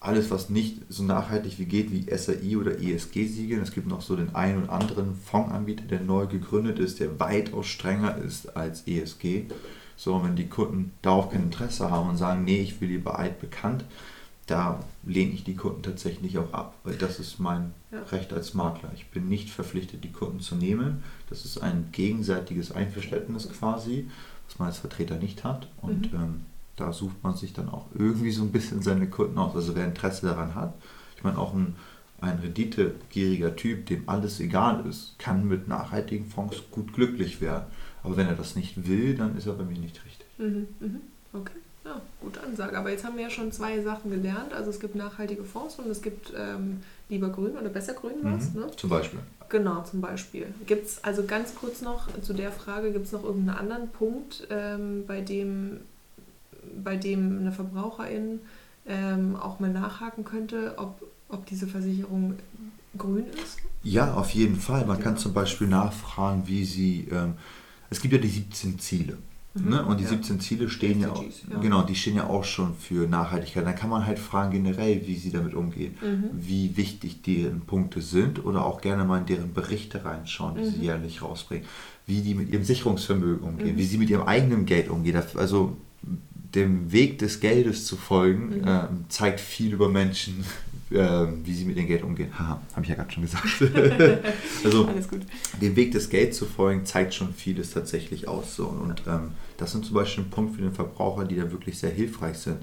alles, 0.00 0.30
was 0.30 0.50
nicht 0.50 0.82
so 0.88 1.02
nachhaltig 1.02 1.58
wie 1.58 1.64
geht, 1.64 1.90
wie 1.90 2.06
SAI 2.16 2.56
oder 2.58 2.78
ESG-Siegel. 2.80 3.60
Es 3.60 3.72
gibt 3.72 3.86
noch 3.86 4.02
so 4.02 4.14
den 4.14 4.34
einen 4.34 4.64
oder 4.64 4.72
anderen 4.72 5.14
Fondsanbieter, 5.14 5.84
der 5.84 6.00
neu 6.00 6.26
gegründet 6.26 6.78
ist, 6.78 7.00
der 7.00 7.18
weitaus 7.18 7.66
strenger 7.66 8.16
ist 8.18 8.56
als 8.56 8.86
ESG. 8.86 9.44
So, 9.96 10.22
wenn 10.22 10.36
die 10.36 10.48
Kunden 10.48 10.92
darauf 11.02 11.30
kein 11.30 11.44
Interesse 11.44 11.90
haben 11.90 12.10
und 12.10 12.18
sagen, 12.18 12.44
nee, 12.44 12.60
ich 12.60 12.80
will 12.80 12.88
lieber 12.88 13.18
altbekannt, 13.18 13.84
da 14.46 14.84
lehne 15.04 15.32
ich 15.32 15.42
die 15.42 15.56
Kunden 15.56 15.82
tatsächlich 15.82 16.38
auch 16.38 16.52
ab, 16.52 16.74
weil 16.84 16.94
das 16.94 17.18
ist 17.18 17.40
mein 17.40 17.72
ja. 17.90 18.02
Recht 18.04 18.32
als 18.32 18.54
Makler. 18.54 18.92
Ich 18.94 19.08
bin 19.10 19.28
nicht 19.28 19.50
verpflichtet, 19.50 20.04
die 20.04 20.12
Kunden 20.12 20.40
zu 20.40 20.54
nehmen. 20.54 21.02
Das 21.28 21.44
ist 21.44 21.58
ein 21.58 21.88
gegenseitiges 21.90 22.70
Einverständnis 22.70 23.48
quasi, 23.48 24.08
was 24.46 24.58
man 24.58 24.68
als 24.68 24.78
Vertreter 24.78 25.16
nicht 25.16 25.42
hat. 25.42 25.68
Und 25.82 26.12
mhm. 26.12 26.18
ähm, 26.18 26.40
da 26.76 26.92
sucht 26.92 27.22
man 27.24 27.36
sich 27.36 27.54
dann 27.54 27.68
auch 27.68 27.86
irgendwie 27.94 28.30
so 28.30 28.42
ein 28.42 28.52
bisschen 28.52 28.82
seine 28.82 29.08
Kunden 29.08 29.36
aus. 29.38 29.56
Also 29.56 29.74
wer 29.74 29.84
Interesse 29.84 30.26
daran 30.26 30.54
hat, 30.54 30.74
ich 31.16 31.24
meine 31.24 31.38
auch 31.38 31.52
ein, 31.52 31.74
ein 32.20 32.38
renditegieriger 32.38 33.56
Typ, 33.56 33.86
dem 33.86 34.08
alles 34.08 34.38
egal 34.38 34.86
ist, 34.86 35.18
kann 35.18 35.48
mit 35.48 35.66
nachhaltigen 35.66 36.26
Fonds 36.26 36.62
gut 36.70 36.92
glücklich 36.92 37.40
werden. 37.40 37.64
Aber 38.04 38.16
wenn 38.16 38.28
er 38.28 38.36
das 38.36 38.54
nicht 38.54 38.86
will, 38.86 39.16
dann 39.16 39.36
ist 39.36 39.46
er 39.46 39.54
bei 39.54 39.64
mir 39.64 39.78
nicht 39.78 40.00
richtig. 40.04 40.26
Mhm, 40.38 40.68
mhm. 40.78 41.00
Okay. 41.32 41.58
Ja, 41.86 42.00
gute 42.20 42.42
Ansage. 42.42 42.76
Aber 42.76 42.90
jetzt 42.90 43.04
haben 43.04 43.16
wir 43.16 43.22
ja 43.22 43.30
schon 43.30 43.52
zwei 43.52 43.80
Sachen 43.80 44.10
gelernt. 44.10 44.52
Also 44.52 44.70
es 44.70 44.80
gibt 44.80 44.96
nachhaltige 44.96 45.44
Fonds 45.44 45.76
und 45.76 45.88
es 45.88 46.02
gibt 46.02 46.32
ähm, 46.36 46.82
lieber 47.08 47.28
grün 47.28 47.56
oder 47.56 47.68
besser 47.68 47.94
grün 47.94 48.16
was. 48.22 48.52
Mhm, 48.52 48.60
ne? 48.60 48.70
Zum 48.76 48.90
Beispiel. 48.90 49.20
Genau, 49.48 49.82
zum 49.84 50.00
Beispiel. 50.00 50.46
Gibt 50.66 50.86
es 50.86 51.04
also 51.04 51.24
ganz 51.24 51.54
kurz 51.54 51.80
noch 51.82 52.08
zu 52.22 52.32
der 52.32 52.50
Frage, 52.50 52.90
gibt 52.90 53.06
es 53.06 53.12
noch 53.12 53.22
irgendeinen 53.22 53.58
anderen 53.58 53.88
Punkt, 53.90 54.48
ähm, 54.50 55.04
bei, 55.06 55.20
dem, 55.20 55.78
bei 56.82 56.96
dem 56.96 57.38
eine 57.38 57.52
Verbraucherin 57.52 58.40
ähm, 58.88 59.36
auch 59.36 59.60
mal 59.60 59.70
nachhaken 59.70 60.24
könnte, 60.24 60.74
ob, 60.78 61.00
ob 61.28 61.46
diese 61.46 61.68
Versicherung 61.68 62.34
grün 62.98 63.26
ist? 63.44 63.58
Ja, 63.84 64.14
auf 64.14 64.30
jeden 64.30 64.56
Fall. 64.56 64.84
Man 64.86 65.00
kann 65.00 65.16
zum 65.16 65.32
Beispiel 65.32 65.68
nachfragen, 65.68 66.42
wie 66.46 66.64
sie, 66.64 67.06
ähm, 67.12 67.34
es 67.90 68.00
gibt 68.00 68.12
ja 68.12 68.18
die 68.18 68.28
17 68.28 68.80
Ziele. 68.80 69.18
Mhm. 69.56 69.70
Ne? 69.70 69.84
Und 69.84 69.98
die 69.98 70.04
ja. 70.04 70.10
17 70.10 70.40
Ziele 70.40 70.68
stehen 70.68 71.00
ja, 71.00 71.10
auch, 71.10 71.22
ja, 71.22 71.58
genau, 71.60 71.82
die 71.82 71.94
stehen 71.94 72.16
ja 72.16 72.26
auch 72.26 72.44
schon 72.44 72.74
für 72.74 73.08
Nachhaltigkeit. 73.08 73.66
Da 73.66 73.72
kann 73.72 73.90
man 73.90 74.06
halt 74.06 74.18
fragen 74.18 74.52
generell, 74.52 75.06
wie 75.06 75.16
sie 75.16 75.30
damit 75.30 75.54
umgehen, 75.54 75.94
mhm. 76.00 76.30
wie 76.34 76.76
wichtig 76.76 77.22
deren 77.22 77.60
Punkte 77.60 78.00
sind 78.00 78.44
oder 78.44 78.64
auch 78.64 78.80
gerne 78.80 79.04
mal 79.04 79.18
in 79.18 79.26
deren 79.26 79.52
Berichte 79.52 80.04
reinschauen, 80.04 80.56
die 80.56 80.62
mhm. 80.62 80.70
sie 80.70 80.80
jährlich 80.80 81.22
rausbringen, 81.22 81.66
wie 82.06 82.20
die 82.20 82.34
mit 82.34 82.50
ihrem 82.50 82.64
Sicherungsvermögen 82.64 83.46
umgehen, 83.46 83.74
mhm. 83.74 83.78
wie 83.78 83.84
sie 83.84 83.98
mit 83.98 84.10
ihrem 84.10 84.26
eigenen 84.26 84.66
Geld 84.66 84.88
umgehen. 84.88 85.20
Also 85.34 85.76
dem 86.54 86.92
Weg 86.92 87.18
des 87.18 87.40
Geldes 87.40 87.84
zu 87.84 87.96
folgen, 87.96 88.64
äh, 88.64 88.86
zeigt 89.08 89.40
viel 89.40 89.72
über 89.72 89.88
Menschen, 89.88 90.44
äh, 90.90 91.26
wie 91.44 91.52
sie 91.52 91.64
mit 91.64 91.76
dem 91.76 91.86
Geld 91.86 92.02
umgehen. 92.02 92.38
Haha, 92.38 92.60
habe 92.72 92.82
ich 92.82 92.88
ja 92.88 92.94
gerade 92.94 93.10
schon 93.10 93.24
gesagt. 93.24 93.46
also 94.64 94.88
dem 95.60 95.76
Weg 95.76 95.92
des 95.92 96.08
Geldes 96.08 96.36
zu 96.36 96.46
folgen, 96.46 96.84
zeigt 96.84 97.14
schon 97.14 97.34
vieles 97.34 97.70
tatsächlich 97.70 98.28
aus. 98.28 98.56
So. 98.56 98.66
Und 98.66 99.02
ähm, 99.06 99.32
das 99.56 99.72
sind 99.72 99.84
zum 99.84 99.94
Beispiel 99.94 100.24
ein 100.24 100.30
Punkt 100.30 100.54
für 100.54 100.62
den 100.62 100.72
Verbraucher, 100.72 101.24
die 101.24 101.36
da 101.36 101.50
wirklich 101.50 101.78
sehr 101.78 101.90
hilfreich 101.90 102.38
sind. 102.38 102.58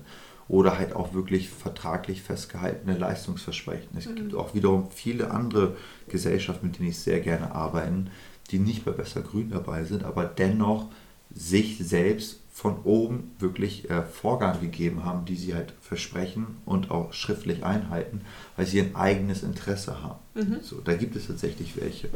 Oder 0.50 0.78
halt 0.78 0.94
auch 0.94 1.14
wirklich 1.14 1.50
vertraglich 1.50 2.22
festgehaltene 2.22 2.98
Leistungsversprechen. 2.98 3.98
Es 3.98 4.08
mhm. 4.08 4.16
gibt 4.16 4.36
auch 4.36 4.54
wiederum 4.54 4.90
viele 4.92 5.32
andere 5.32 5.76
Gesellschaften, 6.10 6.68
mit 6.68 6.80
denen 6.80 6.90
ich 6.90 7.00
sehr 7.00 7.22
gerne 7.22 7.54
arbeite, 7.54 8.06
die 8.52 8.60
nicht 8.60 8.84
bei 8.84 8.92
Besser 8.92 9.22
Grün 9.22 9.50
dabei 9.50 9.86
sind, 9.86 10.04
aber 10.04 10.26
dennoch 10.26 10.90
sich 11.36 11.78
selbst 11.80 12.40
von 12.54 12.84
oben 12.84 13.32
wirklich 13.40 13.90
äh, 13.90 14.04
Vorgaben 14.04 14.62
gegeben 14.62 15.04
haben, 15.04 15.26
die 15.26 15.36
sie 15.36 15.56
halt 15.56 15.74
versprechen 15.82 16.46
und 16.66 16.92
auch 16.92 17.12
schriftlich 17.12 17.64
einhalten, 17.64 18.22
weil 18.56 18.68
sie 18.68 18.80
ein 18.80 18.96
eigenes 18.96 19.42
Interesse 19.42 20.04
haben. 20.04 20.20
Mhm. 20.36 20.60
So, 20.62 20.80
da 20.80 20.94
gibt 20.94 21.16
es 21.16 21.28
tatsächlich 21.28 21.76
welche. 21.82 22.10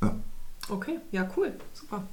Ja. 0.00 0.14
Okay, 0.68 0.98
ja, 1.10 1.28
cool, 1.36 1.52
super. 1.72 2.04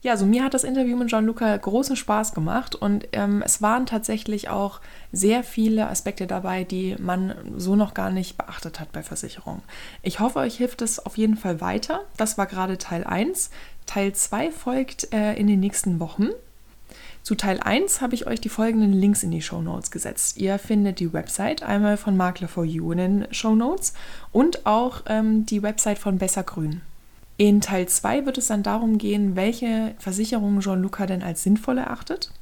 Ja, 0.00 0.12
also 0.12 0.26
mir 0.26 0.44
hat 0.44 0.54
das 0.54 0.62
Interview 0.62 0.96
mit 0.96 1.08
Gianluca 1.08 1.56
großen 1.56 1.96
Spaß 1.96 2.32
gemacht 2.32 2.76
und 2.76 3.08
ähm, 3.12 3.42
es 3.44 3.60
waren 3.62 3.84
tatsächlich 3.84 4.48
auch 4.48 4.80
sehr 5.10 5.42
viele 5.42 5.88
Aspekte 5.88 6.28
dabei, 6.28 6.62
die 6.62 6.94
man 7.00 7.34
so 7.56 7.74
noch 7.74 7.94
gar 7.94 8.10
nicht 8.10 8.38
beachtet 8.38 8.78
hat 8.78 8.92
bei 8.92 9.02
Versicherungen. 9.02 9.62
Ich 10.02 10.20
hoffe, 10.20 10.38
euch 10.38 10.56
hilft 10.56 10.82
es 10.82 11.04
auf 11.04 11.18
jeden 11.18 11.36
Fall 11.36 11.60
weiter. 11.60 12.02
Das 12.16 12.38
war 12.38 12.46
gerade 12.46 12.78
Teil 12.78 13.02
1. 13.02 13.50
Teil 13.86 14.12
2 14.12 14.52
folgt 14.52 15.12
äh, 15.12 15.34
in 15.34 15.48
den 15.48 15.58
nächsten 15.58 15.98
Wochen. 15.98 16.28
Zu 17.24 17.34
Teil 17.34 17.58
1 17.58 18.00
habe 18.00 18.14
ich 18.14 18.28
euch 18.28 18.40
die 18.40 18.48
folgenden 18.48 18.92
Links 18.92 19.24
in 19.24 19.32
die 19.32 19.42
Show 19.42 19.60
Notes 19.60 19.90
gesetzt. 19.90 20.36
Ihr 20.36 20.60
findet 20.60 21.00
die 21.00 21.12
Website 21.12 21.64
einmal 21.64 21.96
von 21.96 22.16
Makler4U 22.16 22.92
in 22.92 22.98
den 22.98 23.34
Show 23.34 23.56
Notes 23.56 23.94
und 24.30 24.64
auch 24.64 25.02
ähm, 25.06 25.44
die 25.44 25.62
Website 25.64 25.98
von 25.98 26.18
Besser 26.18 26.44
Grün. 26.44 26.82
In 27.40 27.60
Teil 27.60 27.86
2 27.86 28.26
wird 28.26 28.36
es 28.36 28.48
dann 28.48 28.64
darum 28.64 28.98
gehen, 28.98 29.36
welche 29.36 29.94
Versicherungen 29.98 30.60
Jean-Luc 30.60 30.98
denn 31.06 31.22
als 31.22 31.44
sinnvoll 31.44 31.78
erachtet 31.78 32.32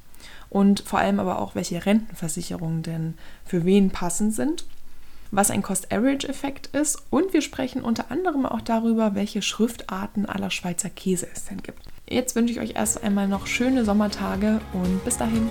und 0.49 0.79
vor 0.79 0.97
allem 0.97 1.19
aber 1.19 1.37
auch, 1.37 1.53
welche 1.53 1.85
Rentenversicherungen 1.85 2.81
denn 2.81 3.13
für 3.45 3.63
wen 3.63 3.91
passend 3.91 4.33
sind, 4.33 4.65
was 5.29 5.51
ein 5.51 5.61
Cost-Average-Effekt 5.61 6.75
ist 6.75 7.03
und 7.11 7.31
wir 7.31 7.41
sprechen 7.41 7.83
unter 7.83 8.09
anderem 8.09 8.47
auch 8.47 8.61
darüber, 8.61 9.13
welche 9.13 9.43
Schriftarten 9.43 10.25
aller 10.25 10.49
Schweizer 10.49 10.89
Käse 10.89 11.27
es 11.31 11.45
denn 11.45 11.61
gibt. 11.61 11.83
Jetzt 12.09 12.35
wünsche 12.35 12.53
ich 12.53 12.59
euch 12.59 12.75
erst 12.75 13.03
einmal 13.03 13.27
noch 13.27 13.45
schöne 13.45 13.85
Sommertage 13.85 14.61
und 14.73 15.05
bis 15.05 15.17
dahin. 15.17 15.47